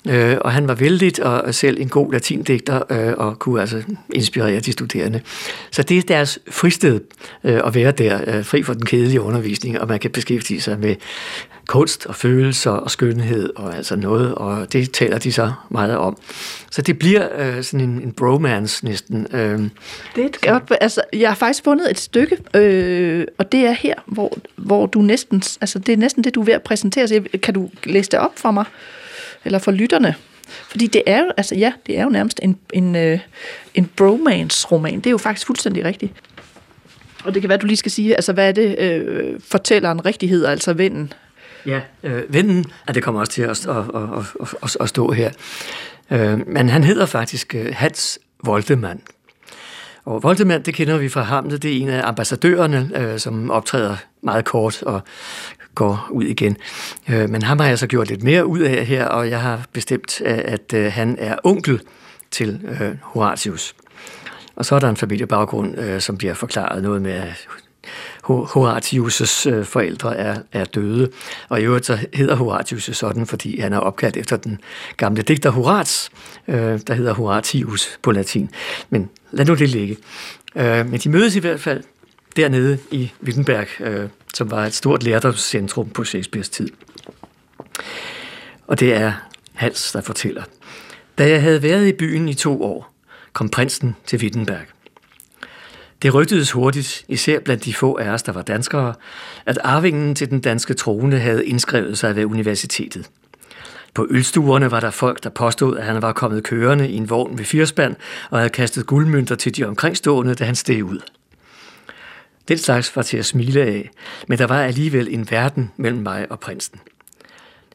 [0.10, 3.84] øh, og han var vældig og selv en god latindigter øh, og kunne altså
[4.14, 5.22] inspirere de studerende.
[5.72, 7.02] Så det er deres fristed
[7.43, 10.80] øh, at være der, øh, fri for den kedelige undervisning, og man kan beskæftige sig
[10.80, 10.95] med
[11.70, 16.17] kunst og følelser og skønhed og altså noget, og det taler de så meget om.
[16.72, 19.28] Så det bliver øh, sådan en, en bromance næsten.
[19.34, 19.59] Øh.
[20.15, 23.93] Det er godt, altså jeg har faktisk fundet et stykke, øh, og det er her,
[24.05, 27.07] hvor, hvor du næsten, altså det er næsten det, du er ved at præsentere.
[27.07, 28.65] Så kan du læse det op for mig?
[29.45, 30.15] Eller for lytterne?
[30.70, 33.20] Fordi det er jo, altså ja, det er jo nærmest en, en, øh,
[33.74, 34.97] en bromance-roman.
[34.97, 36.13] Det er jo faktisk fuldstændig rigtigt.
[37.24, 40.45] Og det kan være, du lige skal sige, altså hvad er det, øh, fortælleren rigtighed,
[40.45, 41.13] altså vennen?
[41.66, 43.78] Ja, øh, vennen, at det kommer også til at, at,
[44.41, 45.32] at, at, at stå her.
[46.12, 49.01] Øh, men han hedder faktisk øh, Hans Voltemann.
[50.05, 53.95] Og Voltemann, det kender vi fra Hamlet, det er en af ambassadørerne, øh, som optræder
[54.24, 55.01] meget kort og
[55.76, 56.57] går ud igen.
[57.10, 59.66] Øh, men ham har jeg så gjort lidt mere ud af her, og jeg har
[59.74, 61.82] bestemt, øh, at, at han er onkel
[62.32, 63.76] til øh, Horatius.
[64.55, 67.47] Og så er der en familiebaggrund, øh, som bliver forklaret noget med, at
[68.30, 71.10] Horatius' øh, forældre er, er døde.
[71.50, 74.62] Og i øvrigt så hedder Horatius sådan, fordi han er opkaldt efter den
[74.98, 76.10] gamle digter Horats,
[76.48, 78.50] øh, der hedder Horatius på latin.
[78.90, 79.98] Men lad nu det ligge.
[80.56, 81.84] Øh, men de mødes i hvert fald
[82.36, 86.70] dernede i Wittenberg, øh, som var et stort lærdomscentrum på Shakespeares tid.
[88.68, 89.14] Og det er
[89.54, 90.44] Hals, der fortæller.
[91.18, 92.94] Da jeg havde været i byen i to år,
[93.34, 94.79] kom prinsen til Wittenberg.
[96.02, 98.93] Det rygtedes hurtigt, især blandt de få af os, der var danskere,
[99.45, 103.10] at arvingen til den danske trone havde indskrevet sig ved universitetet.
[103.93, 107.38] På ølstuerne var der folk, der påstod, at han var kommet kørende i en vogn
[107.38, 107.95] ved firespand
[108.30, 111.00] og havde kastet guldmønter til de omkringstående, da han steg ud.
[112.47, 113.89] Den slags var til at smile af,
[114.28, 116.80] men der var alligevel en verden mellem mig og prinsen.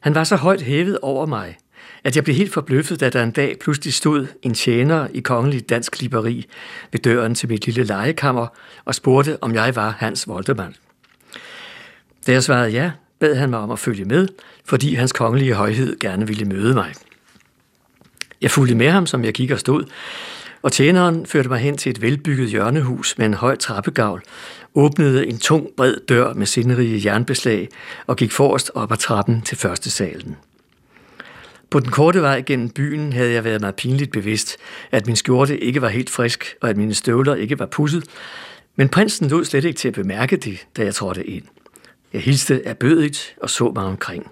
[0.01, 1.57] Han var så højt hævet over mig,
[2.05, 5.69] at jeg blev helt forbløffet, da der en dag pludselig stod en tjener i kongelig
[5.69, 6.45] dansk klipperi
[6.91, 8.47] ved døren til mit lille legekammer
[8.85, 10.75] og spurgte, om jeg var Hans Voldemann.
[12.27, 14.27] Da jeg svarede ja, bad han mig om at følge med,
[14.65, 16.93] fordi hans kongelige højhed gerne ville møde mig.
[18.41, 19.83] Jeg fulgte med ham, som jeg gik og stod,
[20.61, 24.21] og tjeneren førte mig hen til et velbygget hjørnehus med en høj trappegavl,
[24.75, 27.69] åbnede en tung, bred dør med sinderige jernbeslag
[28.07, 30.35] og gik forrest op ad trappen til første salen.
[31.75, 34.57] På den korte vej gennem byen havde jeg været mig pinligt bevidst,
[34.91, 38.03] at min skjorte ikke var helt frisk, og at mine støvler ikke var pusset,
[38.75, 41.43] men prinsen lod slet ikke til at bemærke det, da jeg trådte ind.
[42.13, 44.31] Jeg hilste erbødigt og så mig omkring.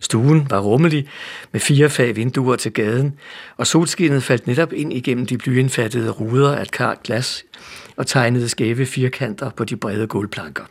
[0.00, 1.08] Stuen var rummelig
[1.52, 3.14] med fire fag vinduer til gaden,
[3.56, 7.44] og solskinnet faldt netop ind igennem de blyindfattede ruder af et kart glas
[7.96, 10.64] og tegnede skæve firkanter på de brede gulvplanker.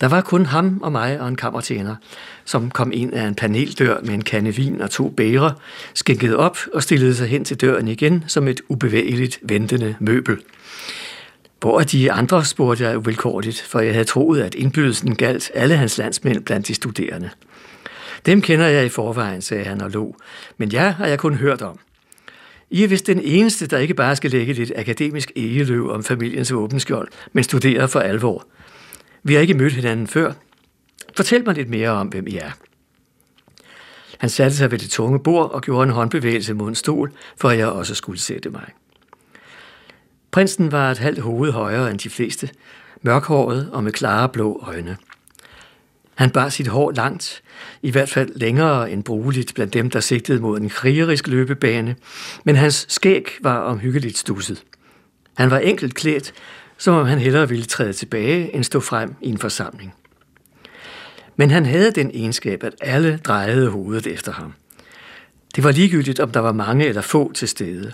[0.00, 1.96] Der var kun ham og mig og en kammertjener,
[2.44, 5.54] som kom ind af en paneldør med en kande vin og to bære,
[5.94, 10.38] skænkede op og stillede sig hen til døren igen som et ubevægeligt ventende møbel.
[11.60, 15.76] Hvor er de andre, spurgte jeg uvilkårligt, for jeg havde troet, at indbydelsen galt alle
[15.76, 17.30] hans landsmænd blandt de studerende.
[18.26, 20.16] Dem kender jeg i forvejen, sagde han og lå,
[20.56, 21.78] men jer har jeg kun hørt om.
[22.70, 26.52] I er vist den eneste, der ikke bare skal lægge lidt akademisk egeløv om familiens
[26.52, 28.46] åbenskjold, men studerer for alvor–
[29.26, 30.32] vi har ikke mødt hinanden før.
[31.16, 32.50] Fortæl mig lidt mere om, hvem I er.
[34.18, 37.48] Han satte sig ved det tunge bord og gjorde en håndbevægelse mod en stol, for
[37.48, 38.66] at jeg også skulle sætte mig.
[40.30, 42.50] Prinsen var et halvt hoved højere end de fleste,
[43.02, 44.96] mørkhåret og med klare blå øjne.
[46.14, 47.42] Han bar sit hår langt,
[47.82, 51.96] i hvert fald længere end brugeligt blandt dem, der sigtede mod en krigerisk løbebane,
[52.44, 54.64] men hans skæg var omhyggeligt stusset.
[55.36, 56.32] Han var enkelt klædt,
[56.78, 59.94] som om han hellere ville træde tilbage end stå frem i en forsamling.
[61.36, 64.52] Men han havde den egenskab, at alle drejede hovedet efter ham.
[65.56, 67.92] Det var ligegyldigt, om der var mange eller få til stede.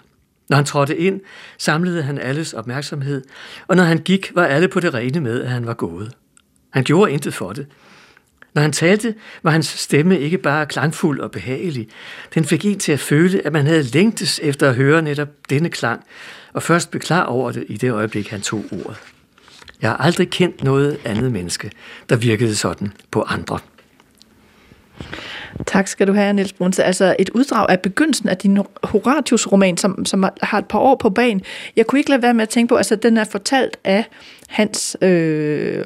[0.49, 1.21] Når han trådte ind,
[1.59, 3.23] samlede han alles opmærksomhed,
[3.69, 6.13] og når han gik, var alle på det rene med, at han var gået.
[6.71, 7.67] Han gjorde intet for det.
[8.55, 11.89] Når han talte, var hans stemme ikke bare klangfuld og behagelig.
[12.35, 15.69] Den fik en til at føle, at man havde længtes efter at høre netop denne
[15.69, 16.05] klang,
[16.53, 18.97] og først blev klar over det i det øjeblik, han tog ordet.
[19.83, 21.71] Jeg har aldrig kendt noget andet menneske,
[22.09, 23.59] der virkede sådan på andre.
[25.67, 26.85] Tak skal du have, Niels Brunse.
[26.85, 31.11] Altså et uddrag af begyndelsen af din Horatius-roman, som, som har et par år på
[31.11, 31.43] banen.
[31.77, 34.05] Jeg kunne ikke lade være med at tænke på, altså den er fortalt af
[34.49, 35.85] Hans, øh,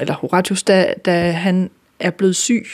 [0.00, 1.70] eller Horatius, da, da han
[2.00, 2.66] er blevet syg.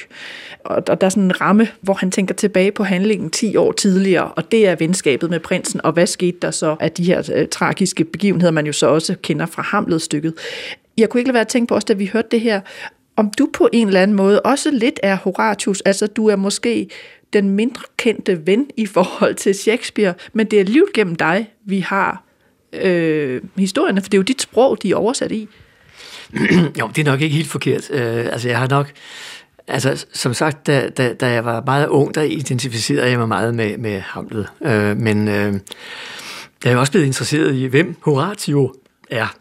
[0.64, 4.28] Og der er sådan en ramme, hvor han tænker tilbage på handlingen 10 år tidligere,
[4.28, 7.48] og det er venskabet med prinsen, og hvad skete der så af de her øh,
[7.48, 10.34] tragiske begivenheder, man jo så også kender fra Hamlet-stykket.
[10.98, 12.60] Jeg kunne ikke lade være at tænke på også, da vi hørte det her,
[13.16, 16.88] om du på en eller anden måde også lidt er Horatius, altså du er måske
[17.32, 21.80] den mindre kendte ven i forhold til Shakespeare, men det er livet gennem dig, vi
[21.80, 22.24] har
[22.72, 25.48] øh, historierne, for det er jo dit sprog, de er oversat i.
[26.80, 27.90] jo, det er nok ikke helt forkert.
[27.90, 28.92] Øh, altså, jeg har nok...
[29.68, 33.54] Altså, som sagt, da, da, da jeg var meget ung, der identificerede jeg mig meget
[33.54, 34.46] med, med Hamlet.
[34.62, 35.54] Øh, men øh,
[36.64, 38.74] jeg er også blevet interesseret i, hvem Horatio
[39.10, 39.36] er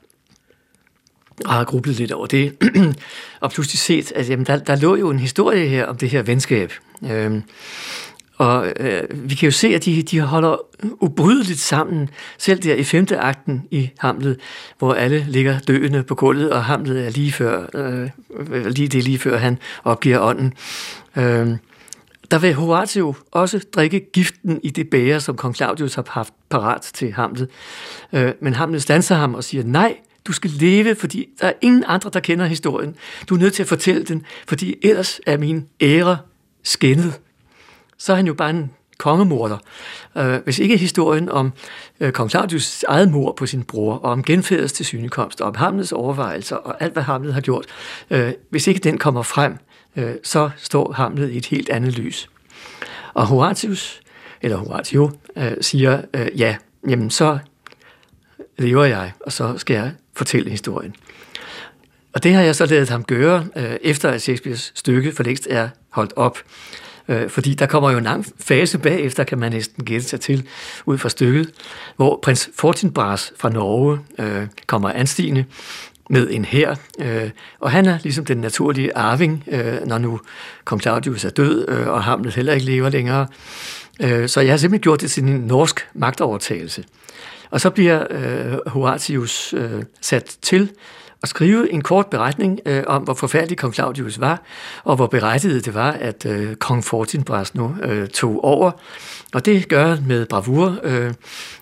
[1.46, 2.58] og har grublet lidt over det,
[3.42, 6.22] og pludselig set, at jamen, der, der lå jo en historie her om det her
[6.22, 6.74] venskab.
[7.04, 7.44] Øhm,
[8.38, 12.84] og øh, vi kan jo se, at de, de holder ubrydeligt sammen, selv der i
[12.84, 14.40] femte akten i Hamlet,
[14.78, 19.20] hvor alle ligger døende på gulvet, og Hamlet er lige før, øh, lige det lige
[19.20, 20.54] før han opgiver ånden.
[21.16, 21.50] Øh,
[22.32, 26.82] der vil Horatio også drikke giften i det bære, som kong Claudius har haft parat
[26.82, 27.50] til Hamlet.
[28.14, 29.96] Øh, men Hamlet stanser ham og siger, nej,
[30.28, 32.96] du skal leve, fordi der er ingen andre, der kender historien.
[33.30, 36.18] Du er nødt til at fortælle den, fordi ellers er min ære
[36.64, 37.20] skændet
[37.98, 39.58] så er han jo bare en kongemorder.
[40.18, 41.54] Øh, hvis ikke historien om
[42.00, 45.56] øh, kong Claudius eget mor på sin bror, og om genfærdets til synekomst, og om
[45.56, 47.66] Hamlets overvejelser, og alt, hvad Hamlet har gjort,
[48.10, 49.58] øh, hvis ikke den kommer frem,
[49.96, 52.30] øh, så står Hamlet i et helt andet lys.
[53.14, 54.02] Og Horatius,
[54.42, 56.56] eller Horatio, øh, siger, øh, ja,
[56.88, 57.38] jamen så
[58.58, 60.96] lever jeg, og så skal jeg fortælle historien.
[62.14, 65.48] Og det har jeg så lavet ham gøre, øh, efter at Shakespeares stykke for længst
[65.50, 66.38] er holdt op.
[67.10, 70.48] Øh, fordi der kommer jo en lang fase bagefter, kan man næsten gætte sig til,
[70.86, 71.52] ud fra stykket,
[71.96, 75.46] hvor prins Fortinbras fra Norge øh, kommer anstigende
[76.10, 77.30] med en her, øh,
[77.60, 80.20] og han er ligesom den naturlige arving, øh, når nu
[80.66, 83.28] kong Claudius er død, øh, og Hamlet heller ikke lever længere.
[84.00, 86.84] Øh, så jeg har simpelthen gjort det til en norsk magtovertagelse.
[87.50, 90.70] Og så bliver øh, Horatius øh, sat til
[91.26, 94.42] at skrive en kort beretning øh, om, hvor forfærdelig kong Claudius var,
[94.84, 98.72] og hvor berettiget det var, at øh, kong Fortinbras nu øh, tog over.
[99.34, 101.14] Og det gør han med bravur, øh,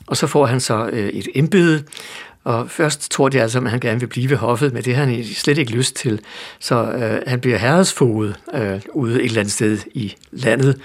[0.07, 1.83] og så får han så øh, et embede,
[2.43, 5.05] og først tror de altså, at han gerne vil blive ved hoffet, men det har
[5.05, 6.19] han slet ikke lyst til.
[6.59, 10.79] Så øh, han bliver herresfoget øh, ude et eller andet sted i landet.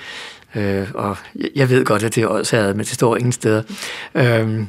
[0.55, 1.17] Øh, og
[1.55, 3.63] jeg ved godt, at det er også men det står ingen steder.
[4.15, 4.69] Øh,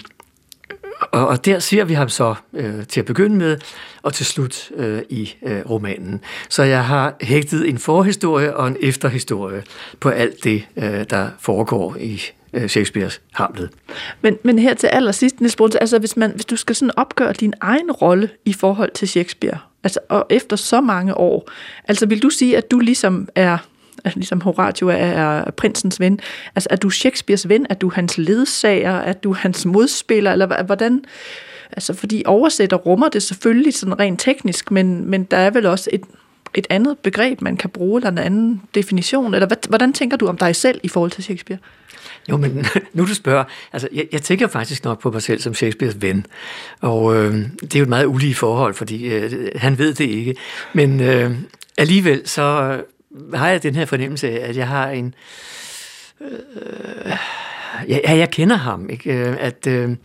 [1.12, 3.58] og, og der ser vi ham så øh, til at begynde med,
[4.04, 6.22] og til slut øh, i øh, romanen.
[6.50, 9.64] Så jeg har hægtet en forhistorie og en efterhistorie
[10.00, 12.22] på alt det, øh, der foregår i
[12.54, 13.70] øh, Shakespeares Hamlet.
[14.22, 17.34] Men, men her til allersidst, Niels Brunse, altså hvis, man, hvis du skal sådan opgøre
[17.34, 21.50] din egen rolle i forhold til Shakespeare, altså, og efter så mange år,
[21.88, 23.58] altså vil du sige, at du ligesom er
[24.06, 26.20] altså, ligesom Horatio er, er prinsens ven.
[26.56, 27.66] Altså, er du Shakespeares ven?
[27.70, 28.92] Er du hans ledsager?
[28.92, 30.32] Er du hans modspiller?
[30.32, 31.04] Eller hvordan?
[31.72, 35.90] Altså, fordi oversætter rummer det selvfølgelig sådan rent teknisk, men, men der er vel også
[35.94, 36.02] et,
[36.54, 39.34] et andet begreb, man kan bruge, eller en anden definition.
[39.34, 41.60] Eller hvad, hvordan tænker du om dig selv i forhold til Shakespeare?
[42.30, 43.44] Jo, men nu du spørger,
[43.74, 46.26] altså jeg, jeg tænker faktisk nok på mig selv som Shakespeares ven,
[46.82, 50.36] og øh, det er jo et meget ulige forhold, fordi øh, han ved det ikke,
[50.74, 51.32] men øh,
[51.78, 52.42] alligevel så
[53.12, 55.14] øh, har jeg den her fornemmelse af, at jeg har en...
[56.22, 56.32] Øh,
[57.08, 57.18] øh
[57.88, 59.14] ja, jeg kender ham, ikke?
[59.14, 59.96] Øh, at øh,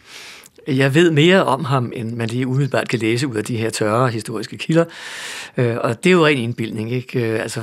[0.69, 3.71] jeg ved mere om ham, end man lige umiddelbart kan læse ud af de her
[3.71, 4.85] tørre historiske kilder.
[5.57, 7.33] Øh, og det er jo ren indbildning, ikke?
[7.33, 7.63] Øh, altså,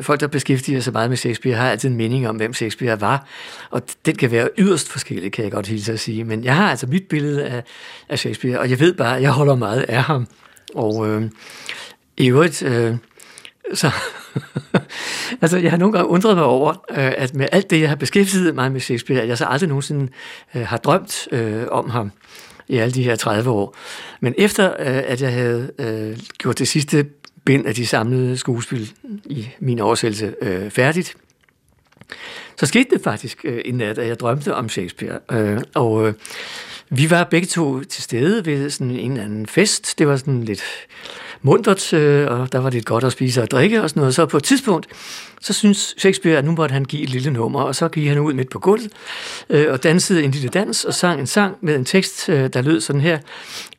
[0.00, 3.26] folk, der beskæftiger sig meget med Shakespeare, har altid en mening om, hvem Shakespeare var.
[3.70, 6.24] Og den kan være yderst forskellig, kan jeg godt hilse at sige.
[6.24, 7.62] Men jeg har altså mit billede af,
[8.08, 10.26] af Shakespeare, og jeg ved bare, at jeg holder meget af ham.
[10.74, 11.22] Og øh,
[12.16, 12.62] i øvrigt...
[12.62, 12.94] Øh,
[13.74, 13.90] så,
[15.42, 17.96] altså, jeg har nogle gange undret mig over, øh, at med alt det, jeg har
[17.96, 20.12] beskæftiget mig med Shakespeare, at jeg så aldrig nogensinde
[20.54, 22.12] øh, har drømt øh, om ham
[22.68, 23.76] i alle de her 30 år.
[24.20, 27.06] Men efter, øh, at jeg havde øh, gjort det sidste
[27.44, 28.92] bind af de samlede skuespil
[29.24, 31.16] i min oversættelse øh, færdigt,
[32.56, 35.18] så skete det faktisk øh, en nat, at jeg drømte om Shakespeare.
[35.32, 36.14] Øh, og øh,
[36.88, 39.98] vi var begge to til stede ved sådan en eller anden fest.
[39.98, 40.62] Det var sådan lidt
[41.44, 44.14] mundret, øh, og der var lidt godt at spise og drikke og sådan noget.
[44.14, 44.86] Så på et tidspunkt,
[45.40, 48.18] så synes Shakespeare, at nu måtte han give et lille nummer, og så gik han
[48.18, 48.92] ud midt på gulvet
[49.50, 52.62] øh, og dansede en lille dans og sang en sang med en tekst, øh, der
[52.62, 53.18] lød sådan her.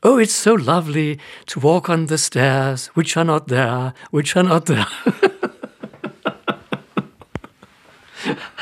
[0.01, 1.15] Oh, it's so lovely
[1.47, 4.85] to walk on the stairs, which are not there, which are not there.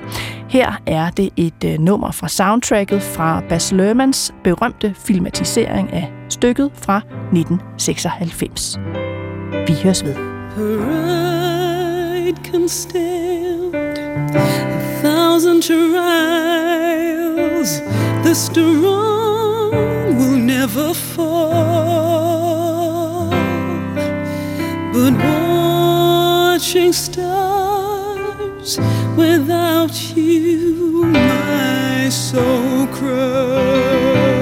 [0.48, 6.70] Her er det et øh, nummer fra soundtracket fra Bas Lermans berømte filmatisering af stykket
[6.74, 8.78] fra 1996.
[9.66, 10.35] Vi høres ved.
[10.56, 16.50] Pride can stand a thousand trials.
[18.24, 22.08] The strong will never fall.
[24.94, 28.78] But watching stars
[29.14, 34.35] without you, my soul cries.